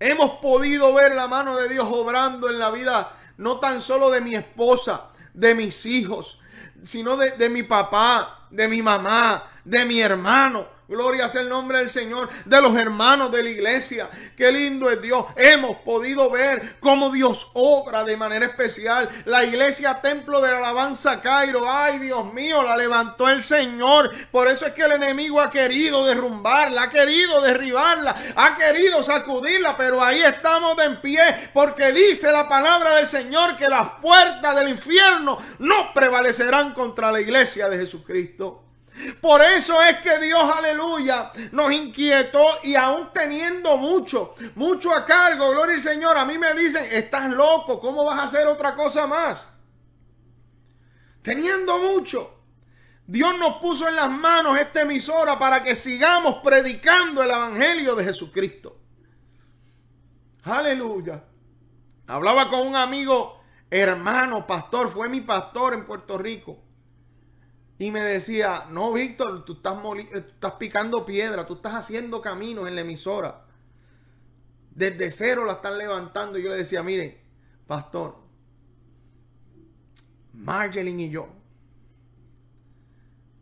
Hemos 0.01 0.41
podido 0.41 0.93
ver 0.93 1.15
la 1.15 1.29
mano 1.29 1.57
de 1.57 1.69
Dios 1.69 1.87
obrando 1.89 2.51
en 2.51 2.59
la 2.59 2.71
vida 2.71 3.17
no 3.37 3.61
tan 3.61 3.81
solo 3.81 4.11
de 4.11 4.21
mi 4.21 4.35
esposa, 4.35 5.11
de 5.33 5.55
mis 5.55 5.87
hijos, 5.87 6.41
sino 6.83 7.17
de, 7.17 7.31
de 7.33 7.49
mi 7.49 7.63
papá, 7.63 8.49
de 8.51 8.67
mi 8.67 8.83
mamá, 8.83 9.45
de 9.65 9.85
mi 9.85 10.01
hermano, 10.01 10.74
Gloria 10.87 11.29
sea 11.29 11.41
el 11.41 11.49
nombre 11.49 11.79
del 11.79 11.89
Señor, 11.89 12.29
de 12.45 12.61
los 12.61 12.77
hermanos 12.77 13.33
de 13.33 13.43
la 13.43 13.49
iglesia. 13.49 14.11
Qué 14.37 14.53
lindo 14.53 14.91
es 14.91 15.01
Dios. 15.01 15.25
Hemos 15.35 15.79
podido 15.79 16.29
ver 16.31 16.77
cómo 16.79 17.11
Dios 17.11 17.51
obra 17.55 18.05
de 18.05 18.19
manera 18.19 18.45
especial. 18.45 19.09
La 19.25 19.45
iglesia 19.45 20.03
Templo 20.03 20.43
de 20.43 20.51
la 20.51 20.59
Alabanza 20.59 21.23
Cairo. 21.23 21.65
Ay, 21.67 21.99
Dios 22.01 22.31
mío, 22.35 22.63
la 22.63 22.77
levantó 22.77 23.31
el 23.31 23.43
Señor. 23.43 24.11
Por 24.31 24.47
eso 24.49 24.67
es 24.67 24.75
que 24.75 24.83
el 24.83 24.93
enemigo 24.93 25.41
ha 25.41 25.49
querido 25.49 26.05
derrumbarla, 26.05 26.83
ha 26.83 26.91
querido 26.91 27.41
derribarla, 27.41 28.15
ha 28.37 28.57
querido 28.57 29.03
sacudirla. 29.03 29.79
Pero 29.79 30.05
ahí 30.05 30.21
estamos 30.21 30.77
de 30.77 30.85
en 30.85 31.01
pie. 31.01 31.51
Porque 31.55 31.93
dice 31.93 32.31
la 32.31 32.47
palabra 32.47 32.97
del 32.97 33.07
Señor 33.07 33.57
que 33.57 33.71
las 33.71 33.89
puertas 34.03 34.55
del 34.55 34.69
infierno 34.69 35.39
no 35.61 35.95
prevalecerán 35.95 36.75
contra 36.75 37.11
la 37.11 37.23
iglesia 37.23 37.71
de 37.71 37.79
Jesucristo. 37.79 38.64
Por 39.21 39.43
eso 39.43 39.83
es 39.83 39.99
que 39.99 40.19
Dios, 40.19 40.43
aleluya, 40.57 41.33
nos 41.51 41.73
inquietó 41.73 42.45
y 42.63 42.77
aún 42.77 43.11
teniendo 43.13 43.77
mucho, 43.77 44.35
mucho 44.55 44.95
a 44.95 45.05
cargo, 45.05 45.51
gloria 45.51 45.75
al 45.75 45.81
Señor, 45.81 46.17
a 46.17 46.25
mí 46.25 46.39
me 46.39 46.55
dicen, 46.55 46.87
estás 46.91 47.29
loco, 47.31 47.81
¿cómo 47.81 48.05
vas 48.05 48.21
a 48.21 48.23
hacer 48.25 48.47
otra 48.47 48.77
cosa 48.77 49.07
más? 49.07 49.51
Teniendo 51.23 51.79
mucho. 51.79 52.35
Dios 53.07 53.37
nos 53.39 53.57
puso 53.57 53.89
en 53.89 53.97
las 53.97 54.11
manos 54.11 54.59
esta 54.59 54.83
emisora 54.83 55.39
para 55.39 55.63
que 55.63 55.75
sigamos 55.75 56.37
predicando 56.43 57.23
el 57.23 57.31
Evangelio 57.31 57.97
de 57.97 58.05
Jesucristo. 58.05 58.79
Aleluya. 60.45 61.25
Hablaba 62.07 62.49
con 62.49 62.67
un 62.67 62.77
amigo, 62.77 63.41
hermano, 63.71 64.47
pastor, 64.47 64.89
fue 64.89 65.09
mi 65.09 65.21
pastor 65.21 65.75
en 65.75 65.85
Puerto 65.85 66.17
Rico. 66.17 66.64
Y 67.79 67.91
me 67.91 68.01
decía, 68.01 68.67
no, 68.71 68.93
Víctor, 68.93 69.45
tú 69.45 69.55
estás, 69.55 69.77
estás 70.13 70.53
picando 70.53 71.05
piedra, 71.05 71.47
tú 71.47 71.55
estás 71.55 71.75
haciendo 71.75 72.21
caminos 72.21 72.69
en 72.69 72.77
la 72.77 72.83
emisora. 72.83 73.45
Desde 74.71 75.11
cero 75.11 75.45
la 75.45 75.55
están 75.55 75.77
levantando. 75.79 76.39
Y 76.39 76.45
yo 76.45 76.51
le 76.51 76.57
decía, 76.57 76.83
mire, 76.83 77.21
pastor, 77.67 78.17
Marjeline 80.33 81.01
y 81.01 81.11
yo, 81.11 81.29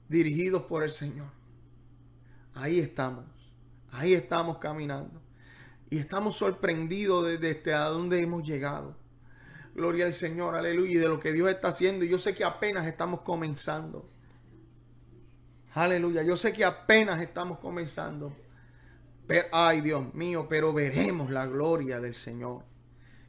dirigidos 0.08 0.62
por 0.62 0.82
el 0.82 0.90
Señor, 0.90 1.28
ahí 2.54 2.80
estamos, 2.80 3.24
ahí 3.90 4.14
estamos 4.14 4.58
caminando. 4.58 5.20
Y 5.90 5.98
estamos 5.98 6.36
sorprendidos 6.36 7.26
desde 7.26 7.50
este, 7.50 7.74
a 7.74 7.84
dónde 7.84 8.18
hemos 8.18 8.44
llegado. 8.44 8.96
Gloria 9.74 10.06
al 10.06 10.14
Señor, 10.14 10.54
aleluya, 10.54 10.92
y 10.92 10.96
de 10.96 11.08
lo 11.08 11.20
que 11.20 11.32
Dios 11.32 11.50
está 11.50 11.68
haciendo. 11.68 12.04
Y 12.04 12.08
yo 12.08 12.18
sé 12.18 12.34
que 12.34 12.44
apenas 12.44 12.86
estamos 12.86 13.20
comenzando. 13.20 14.08
Aleluya. 15.74 16.22
Yo 16.22 16.36
sé 16.36 16.52
que 16.52 16.64
apenas 16.64 17.20
estamos 17.20 17.58
comenzando. 17.58 18.32
Pero, 19.26 19.48
ay, 19.52 19.80
Dios 19.80 20.12
mío, 20.14 20.46
pero 20.48 20.72
veremos 20.72 21.30
la 21.30 21.46
gloria 21.46 22.00
del 22.00 22.14
Señor. 22.14 22.64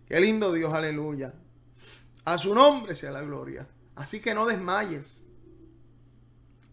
Qué 0.07 0.19
lindo 0.19 0.51
Dios, 0.51 0.73
aleluya. 0.73 1.33
A 2.25 2.37
su 2.37 2.53
nombre 2.53 2.95
sea 2.95 3.11
la 3.11 3.21
gloria. 3.21 3.67
Así 3.95 4.19
que 4.19 4.33
no 4.33 4.45
desmayes. 4.45 5.23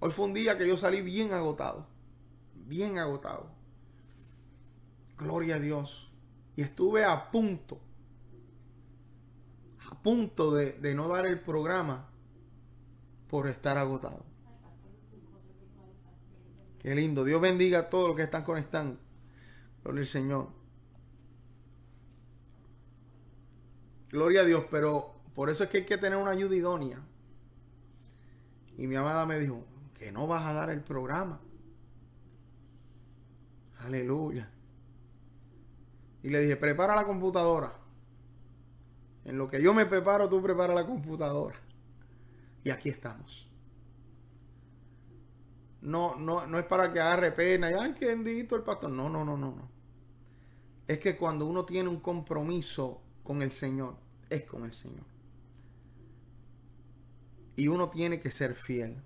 Hoy 0.00 0.10
fue 0.10 0.24
un 0.24 0.34
día 0.34 0.58
que 0.58 0.66
yo 0.66 0.76
salí 0.76 1.02
bien 1.02 1.32
agotado. 1.32 1.86
Bien 2.54 2.98
agotado. 2.98 3.50
Gloria 5.18 5.56
a 5.56 5.60
Dios. 5.60 6.10
Y 6.56 6.62
estuve 6.62 7.04
a 7.04 7.30
punto. 7.30 7.78
A 9.90 10.02
punto 10.02 10.52
de, 10.52 10.72
de 10.72 10.94
no 10.94 11.08
dar 11.08 11.26
el 11.26 11.40
programa 11.40 12.08
por 13.28 13.48
estar 13.48 13.78
agotado. 13.78 14.29
Qué 16.80 16.94
lindo. 16.94 17.24
Dios 17.24 17.40
bendiga 17.40 17.80
a 17.80 17.90
todos 17.90 18.08
los 18.08 18.16
que 18.16 18.22
están 18.22 18.42
conectando. 18.42 18.98
Gloria 19.82 20.00
al 20.00 20.06
Señor. 20.06 20.48
Gloria 24.08 24.40
a 24.40 24.44
Dios, 24.44 24.64
pero 24.70 25.14
por 25.34 25.50
eso 25.50 25.64
es 25.64 25.70
que 25.70 25.78
hay 25.78 25.84
que 25.84 25.98
tener 25.98 26.18
una 26.18 26.32
ayuda 26.32 26.56
idónea. 26.56 27.00
Y 28.76 28.86
mi 28.86 28.96
amada 28.96 29.26
me 29.26 29.38
dijo, 29.38 29.64
que 29.98 30.10
no 30.10 30.26
vas 30.26 30.46
a 30.46 30.54
dar 30.54 30.70
el 30.70 30.80
programa. 30.80 31.38
Aleluya. 33.80 34.50
Y 36.22 36.30
le 36.30 36.40
dije, 36.40 36.56
prepara 36.56 36.96
la 36.96 37.04
computadora. 37.04 37.74
En 39.26 39.36
lo 39.36 39.46
que 39.48 39.60
yo 39.60 39.74
me 39.74 39.84
preparo, 39.84 40.30
tú 40.30 40.42
prepara 40.42 40.74
la 40.74 40.86
computadora. 40.86 41.56
Y 42.64 42.70
aquí 42.70 42.88
estamos. 42.88 43.49
No, 45.82 46.16
no, 46.16 46.46
no 46.46 46.58
es 46.58 46.64
para 46.66 46.92
que 46.92 47.00
agarre 47.00 47.32
pena 47.32 47.70
y 47.70 47.74
ay, 47.74 47.94
qué 47.98 48.06
bendito 48.06 48.56
el 48.56 48.62
pastor. 48.62 48.90
No, 48.90 49.08
no, 49.08 49.24
no, 49.24 49.36
no, 49.36 49.52
no. 49.52 49.68
Es 50.86 50.98
que 50.98 51.16
cuando 51.16 51.46
uno 51.46 51.64
tiene 51.64 51.88
un 51.88 52.00
compromiso 52.00 53.00
con 53.22 53.42
el 53.42 53.50
Señor, 53.50 53.96
es 54.28 54.44
con 54.44 54.64
el 54.64 54.72
Señor. 54.72 55.06
Y 57.56 57.68
uno 57.68 57.90
tiene 57.90 58.20
que 58.20 58.30
ser 58.30 58.54
fiel. 58.54 58.96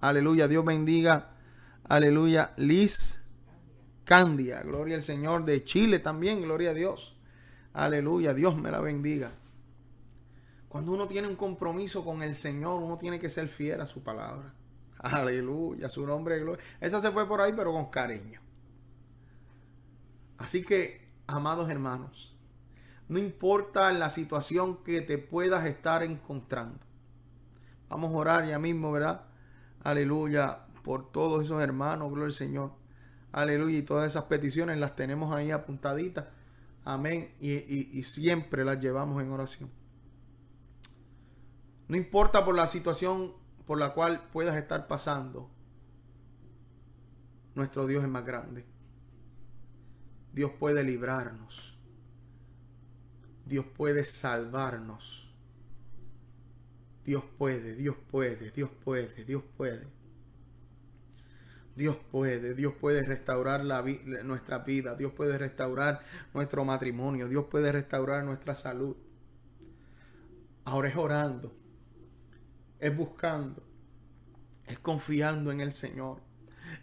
Aleluya, 0.00 0.48
Dios 0.48 0.64
bendiga. 0.64 1.30
Aleluya, 1.84 2.52
Liz 2.56 3.20
Candia, 4.04 4.62
gloria 4.62 4.96
al 4.96 5.02
Señor 5.02 5.44
de 5.44 5.64
Chile 5.64 5.98
también, 5.98 6.42
gloria 6.42 6.70
a 6.70 6.74
Dios. 6.74 7.16
Aleluya, 7.72 8.34
Dios 8.34 8.56
me 8.56 8.70
la 8.70 8.80
bendiga. 8.80 9.30
Cuando 10.68 10.92
uno 10.92 11.06
tiene 11.06 11.28
un 11.28 11.36
compromiso 11.36 12.04
con 12.04 12.22
el 12.22 12.34
Señor, 12.34 12.82
uno 12.82 12.98
tiene 12.98 13.18
que 13.18 13.30
ser 13.30 13.48
fiel 13.48 13.80
a 13.80 13.86
su 13.86 14.02
palabra. 14.02 14.54
Aleluya, 15.10 15.90
su 15.90 16.06
nombre 16.06 16.36
es 16.36 16.42
gloria. 16.42 16.64
Esa 16.80 17.00
se 17.00 17.10
fue 17.10 17.26
por 17.26 17.40
ahí, 17.40 17.52
pero 17.54 17.72
con 17.72 17.86
cariño. 17.86 18.40
Así 20.38 20.64
que, 20.64 21.08
amados 21.26 21.68
hermanos, 21.68 22.36
no 23.08 23.18
importa 23.18 23.92
la 23.92 24.08
situación 24.10 24.82
que 24.84 25.00
te 25.00 25.18
puedas 25.18 25.66
estar 25.66 26.04
encontrando. 26.04 26.78
Vamos 27.88 28.12
a 28.12 28.16
orar 28.16 28.46
ya 28.46 28.58
mismo, 28.58 28.92
¿verdad? 28.92 29.22
Aleluya, 29.82 30.66
por 30.84 31.10
todos 31.10 31.44
esos 31.44 31.60
hermanos, 31.60 32.08
gloria 32.08 32.26
al 32.26 32.32
Señor. 32.32 32.72
Aleluya, 33.32 33.78
y 33.78 33.82
todas 33.82 34.08
esas 34.08 34.24
peticiones 34.24 34.78
las 34.78 34.94
tenemos 34.94 35.34
ahí 35.34 35.50
apuntaditas. 35.50 36.26
Amén. 36.84 37.34
Y, 37.40 37.52
y 37.98 38.02
siempre 38.04 38.64
las 38.64 38.78
llevamos 38.78 39.20
en 39.22 39.30
oración. 39.32 39.70
No 41.88 41.96
importa 41.96 42.44
por 42.44 42.54
la 42.54 42.66
situación 42.66 43.41
por 43.72 43.78
la 43.78 43.94
cual 43.94 44.28
puedas 44.30 44.54
estar 44.56 44.86
pasando, 44.86 45.48
nuestro 47.54 47.86
Dios 47.86 48.02
es 48.02 48.08
más 48.10 48.26
grande. 48.26 48.66
Dios 50.30 50.50
puede 50.58 50.84
librarnos. 50.84 51.74
Dios 53.46 53.64
puede 53.64 54.04
salvarnos. 54.04 55.34
Dios 57.02 57.24
puede, 57.38 57.74
Dios 57.74 57.96
puede, 58.10 58.50
Dios 58.50 58.68
puede, 58.84 59.24
Dios 59.24 59.42
puede. 59.56 59.86
Dios 61.74 61.96
puede, 62.10 62.52
Dios 62.52 62.74
puede 62.74 63.02
restaurar 63.02 63.64
la 63.64 63.82
nuestra 64.22 64.58
vida, 64.58 64.96
Dios 64.96 65.14
puede 65.14 65.38
restaurar 65.38 66.02
nuestro 66.34 66.66
matrimonio, 66.66 67.26
Dios 67.26 67.46
puede 67.46 67.72
restaurar 67.72 68.22
nuestra 68.22 68.54
salud. 68.54 68.98
Ahora 70.66 70.90
es 70.90 70.96
orando, 70.96 71.56
es 72.82 72.96
buscando, 72.96 73.62
es 74.66 74.76
confiando 74.80 75.52
en 75.52 75.60
el 75.60 75.70
Señor, 75.70 76.20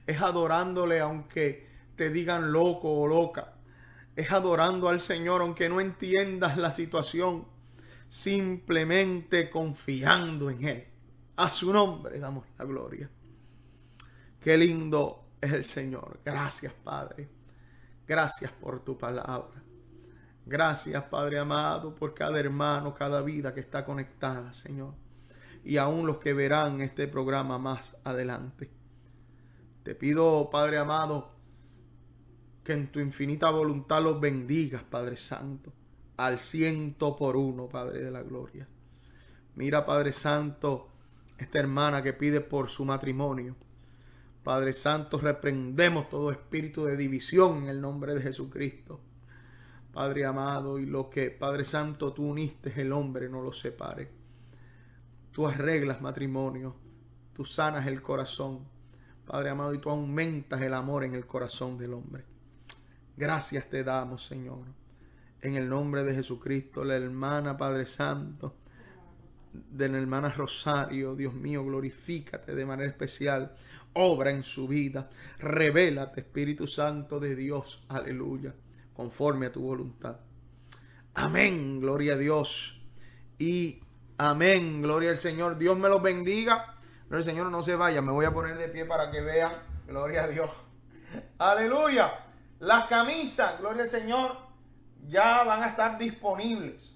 es 0.07 0.21
adorándole 0.21 1.01
aunque 1.01 1.67
te 1.97 2.09
digan 2.09 2.53
loco 2.53 3.01
o 3.01 3.05
loca, 3.05 3.55
es 4.15 4.31
adorando 4.31 4.87
al 4.87 5.01
Señor 5.01 5.41
aunque 5.41 5.67
no 5.67 5.81
entiendas 5.81 6.57
la 6.57 6.71
situación, 6.71 7.45
simplemente 8.07 9.49
confiando 9.49 10.49
en 10.49 10.63
Él. 10.65 10.87
A 11.35 11.49
su 11.49 11.73
nombre 11.73 12.17
damos 12.17 12.45
la 12.57 12.63
gloria. 12.63 13.09
Qué 14.39 14.57
lindo 14.57 15.25
es 15.41 15.51
el 15.51 15.65
Señor. 15.65 16.21
Gracias, 16.23 16.71
Padre. 16.71 17.27
Gracias 18.07 18.53
por 18.53 18.85
tu 18.85 18.97
palabra. 18.97 19.61
Gracias, 20.45 21.03
Padre 21.03 21.39
amado, 21.39 21.93
por 21.93 22.13
cada 22.13 22.39
hermano, 22.39 22.95
cada 22.95 23.21
vida 23.21 23.53
que 23.53 23.59
está 23.59 23.83
conectada, 23.83 24.53
Señor. 24.53 24.93
Y 25.63 25.77
aún 25.77 26.07
los 26.07 26.17
que 26.17 26.33
verán 26.33 26.81
este 26.81 27.07
programa 27.07 27.57
más 27.57 27.97
adelante. 28.03 28.69
Te 29.83 29.95
pido, 29.95 30.49
Padre 30.49 30.77
amado, 30.77 31.31
que 32.63 32.73
en 32.73 32.91
tu 32.91 32.99
infinita 32.99 33.49
voluntad 33.49 34.03
los 34.03 34.19
bendigas, 34.19 34.83
Padre 34.83 35.17
Santo, 35.17 35.73
al 36.17 36.39
ciento 36.39 37.15
por 37.15 37.35
uno, 37.35 37.67
Padre 37.67 38.03
de 38.03 38.11
la 38.11 38.21
Gloria. 38.21 38.67
Mira, 39.55 39.85
Padre 39.85 40.13
Santo, 40.13 40.89
esta 41.37 41.59
hermana 41.59 42.03
que 42.03 42.13
pide 42.13 42.41
por 42.41 42.69
su 42.69 42.85
matrimonio. 42.85 43.55
Padre 44.43 44.73
Santo, 44.73 45.17
reprendemos 45.17 46.09
todo 46.09 46.31
espíritu 46.31 46.85
de 46.85 46.95
división 46.95 47.63
en 47.63 47.69
el 47.69 47.81
nombre 47.81 48.13
de 48.13 48.21
Jesucristo. 48.21 48.99
Padre 49.91 50.25
amado, 50.25 50.79
y 50.79 50.85
lo 50.85 51.09
que, 51.09 51.31
Padre 51.31 51.65
Santo, 51.65 52.13
tú 52.13 52.25
uniste 52.27 52.73
el 52.79 52.91
hombre, 52.91 53.27
no 53.29 53.41
lo 53.41 53.51
separe. 53.51 54.18
Tú 55.39 55.47
arreglas 55.47 56.01
matrimonio, 56.01 56.75
tú 57.33 57.45
sanas 57.45 57.87
el 57.87 58.01
corazón, 58.01 58.59
Padre 59.25 59.51
amado, 59.51 59.73
y 59.73 59.77
tú 59.77 59.89
aumentas 59.89 60.61
el 60.61 60.73
amor 60.73 61.05
en 61.05 61.15
el 61.15 61.25
corazón 61.25 61.77
del 61.77 61.93
hombre. 61.93 62.25
Gracias 63.15 63.69
te 63.69 63.85
damos, 63.85 64.25
Señor. 64.25 64.65
En 65.39 65.55
el 65.55 65.69
nombre 65.69 66.03
de 66.03 66.13
Jesucristo, 66.13 66.83
la 66.83 66.97
hermana, 66.97 67.55
Padre 67.55 67.85
Santo, 67.85 68.53
de 69.53 69.87
la 69.87 69.99
hermana 69.99 70.27
Rosario, 70.27 71.15
Dios 71.15 71.33
mío, 71.33 71.63
glorifícate 71.63 72.53
de 72.53 72.65
manera 72.65 72.89
especial 72.89 73.55
obra 73.93 74.31
en 74.31 74.43
su 74.43 74.67
vida. 74.67 75.09
Revélate, 75.37 76.19
Espíritu 76.19 76.67
Santo 76.67 77.17
de 77.17 77.37
Dios. 77.37 77.85
Aleluya. 77.87 78.53
Conforme 78.93 79.45
a 79.45 79.53
tu 79.53 79.61
voluntad. 79.61 80.17
Amén. 81.13 81.79
Gloria 81.79 82.15
a 82.15 82.17
Dios. 82.17 82.81
Y 83.37 83.79
amén. 84.19 84.83
Gloria 84.83 85.09
al 85.09 85.19
Señor. 85.19 85.57
Dios 85.57 85.77
me 85.77 85.89
los 85.89 86.01
bendiga. 86.01 86.75
Pero 87.07 87.17
el 87.17 87.25
Señor 87.25 87.47
no 87.47 87.63
se 87.63 87.75
vaya. 87.75 88.03
Me 88.03 88.11
voy 88.11 88.25
a 88.25 88.31
poner 88.31 88.55
de 88.57 88.67
pie 88.69 88.85
para 88.85 89.09
que 89.09 89.21
vean. 89.21 89.53
Gloria 89.87 90.25
a 90.25 90.27
Dios. 90.27 90.51
Aleluya. 91.39 92.13
Las 92.59 92.85
camisas, 92.85 93.57
gloria 93.59 93.83
al 93.83 93.89
Señor, 93.89 94.35
ya 95.07 95.43
van 95.43 95.63
a 95.63 95.67
estar 95.67 95.97
disponibles. 95.97 96.93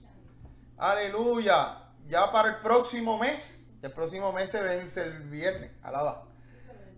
Aleluya. 0.78 1.78
Ya 2.06 2.32
para 2.32 2.50
el 2.50 2.56
próximo 2.58 3.18
mes. 3.18 3.58
El 3.82 3.92
próximo 3.92 4.32
mes 4.34 4.52
se 4.52 4.62
vence 4.62 5.02
el 5.02 5.24
viernes. 5.24 5.72
Alaba. 5.82 6.26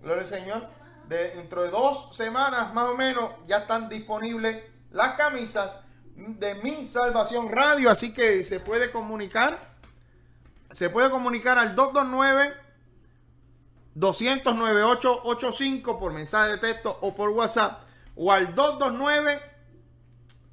Gloria 0.01 0.21
al 0.21 0.26
Señor. 0.26 0.67
dentro 1.07 1.61
de 1.61 1.69
dos 1.69 2.15
semanas 2.15 2.73
más 2.73 2.89
o 2.89 2.97
menos 2.97 3.30
ya 3.45 3.57
están 3.57 3.88
disponibles 3.88 4.63
las 4.89 5.15
camisas 5.15 5.80
de 6.15 6.55
Mi 6.55 6.84
Salvación 6.84 7.51
Radio. 7.51 7.91
Así 7.91 8.13
que 8.13 8.43
se 8.43 8.59
puede 8.59 8.91
comunicar. 8.91 9.74
Se 10.76 10.89
puede 10.89 11.09
comunicar 11.09 11.57
al 11.57 11.73
229 11.73 12.53
209 13.93 14.84
885 14.84 15.97
por 15.97 16.11
mensaje 16.11 16.51
de 16.51 16.57
texto 16.57 16.97
o 16.99 17.15
por 17.15 17.30
WhatsApp. 17.30 17.84
O 18.17 18.30
al 18.30 18.53
229 18.53 19.41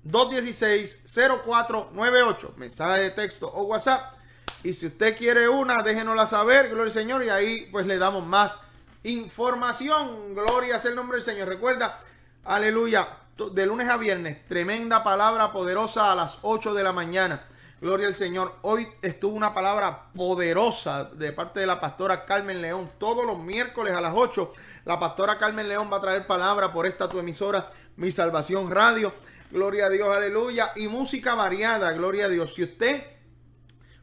216 0.05 1.03
0498. 1.45 2.55
Mensaje 2.57 3.01
de 3.01 3.11
texto 3.11 3.51
o 3.53 3.63
WhatsApp. 3.63 4.15
Y 4.63 4.75
si 4.75 4.87
usted 4.87 5.19
quiere 5.19 5.49
una, 5.49 5.83
déjenosla 5.83 6.27
saber, 6.27 6.67
gloria 6.69 6.85
al 6.85 6.91
Señor, 6.93 7.25
y 7.25 7.29
ahí 7.29 7.69
pues 7.73 7.85
le 7.85 7.99
damos 7.99 8.25
más 8.25 8.61
información. 9.03 10.37
Gloria 10.37 10.77
es 10.77 10.85
el 10.85 10.95
nombre 10.95 11.17
del 11.17 11.25
Señor. 11.25 11.49
Recuerda, 11.49 11.99
aleluya, 12.45 13.09
de 13.51 13.67
lunes 13.67 13.89
a 13.89 13.97
viernes, 13.97 14.47
tremenda 14.47 15.03
palabra 15.03 15.51
poderosa 15.51 16.13
a 16.13 16.15
las 16.15 16.39
8 16.43 16.75
de 16.75 16.85
la 16.85 16.93
mañana. 16.93 17.45
Gloria 17.83 18.07
al 18.07 18.15
Señor. 18.15 18.55
Hoy 18.63 18.87
estuvo 19.03 19.35
una 19.35 19.53
palabra 19.53 20.05
poderosa 20.15 21.03
de 21.03 21.33
parte 21.33 21.59
de 21.59 21.67
la 21.67 21.81
pastora 21.81 22.25
Carmen 22.25 22.63
León. 22.63 22.93
Todos 22.97 23.27
los 23.27 23.37
miércoles 23.41 23.93
a 23.93 24.01
las 24.01 24.13
8, 24.15 24.53
la 24.85 25.01
pastora 25.01 25.37
Carmen 25.37 25.69
León 25.69 25.91
va 25.93 25.97
a 25.97 26.01
traer 26.01 26.25
palabra 26.25 26.73
por 26.73 26.87
esta 26.87 27.09
tu 27.09 27.19
emisora, 27.19 27.73
Mi 27.97 28.13
Salvación 28.13 28.71
Radio. 28.71 29.13
Gloria 29.51 29.87
a 29.87 29.91
Dios, 29.91 30.17
aleluya. 30.17 30.71
Y 30.77 30.87
música 30.87 31.35
variada, 31.35 31.91
gloria 31.91 32.27
a 32.27 32.29
Dios. 32.29 32.55
Si 32.55 32.63
usted 32.63 33.03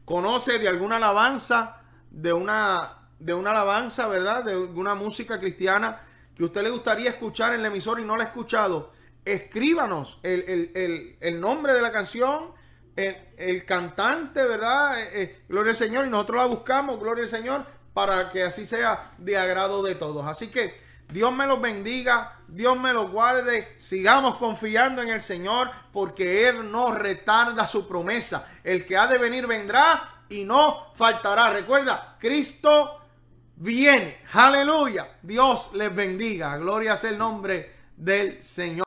conoce 0.04 0.58
de 0.58 0.68
alguna 0.68 0.96
alabanza, 0.96 1.80
de 2.10 2.34
una 2.34 2.98
de 3.18 3.32
una 3.32 3.52
alabanza, 3.52 4.08
¿verdad? 4.08 4.44
De 4.44 4.58
una 4.58 4.94
música 4.94 5.40
cristiana 5.40 6.02
que 6.34 6.44
usted 6.44 6.62
le 6.62 6.68
gustaría 6.68 7.08
escuchar 7.08 7.54
en 7.54 7.62
la 7.62 7.68
emisora 7.68 8.02
y 8.02 8.04
no 8.04 8.18
la 8.18 8.24
ha 8.24 8.26
escuchado, 8.26 8.92
escríbanos 9.24 10.18
el, 10.22 11.40
nombre 11.40 11.72
de 11.72 11.80
la 11.80 11.92
canción, 11.92 12.59
el, 13.36 13.64
cantante, 13.64 14.42
¿verdad? 14.44 15.00
Eh, 15.00 15.22
eh, 15.22 15.42
gloria 15.48 15.70
al 15.70 15.76
Señor, 15.76 16.06
y 16.06 16.10
nosotros 16.10 16.38
la 16.38 16.46
buscamos, 16.46 16.98
gloria 16.98 17.24
al 17.24 17.30
Señor, 17.30 17.66
para 17.94 18.30
que 18.30 18.42
así 18.42 18.66
sea 18.66 19.10
de 19.18 19.36
agrado 19.36 19.82
de 19.82 19.94
todos. 19.94 20.26
Así 20.26 20.48
que 20.48 20.80
Dios 21.12 21.32
me 21.34 21.46
los 21.46 21.60
bendiga, 21.60 22.36
Dios 22.46 22.78
me 22.78 22.92
los 22.92 23.10
guarde. 23.10 23.74
Sigamos 23.76 24.36
confiando 24.36 25.02
en 25.02 25.08
el 25.08 25.20
Señor 25.20 25.70
porque 25.92 26.48
Él 26.48 26.70
no 26.70 26.92
retarda 26.92 27.66
su 27.66 27.88
promesa. 27.88 28.46
El 28.62 28.86
que 28.86 28.96
ha 28.96 29.06
de 29.06 29.18
venir 29.18 29.46
vendrá 29.46 30.22
y 30.28 30.44
no 30.44 30.92
faltará. 30.94 31.50
Recuerda, 31.50 32.16
Cristo 32.18 33.00
viene. 33.56 34.18
Aleluya. 34.32 35.18
Dios 35.22 35.70
les 35.74 35.94
bendiga. 35.94 36.56
Gloria 36.56 36.96
sea 36.96 37.10
el 37.10 37.18
nombre 37.18 37.74
del 37.96 38.42
Señor. 38.42 38.78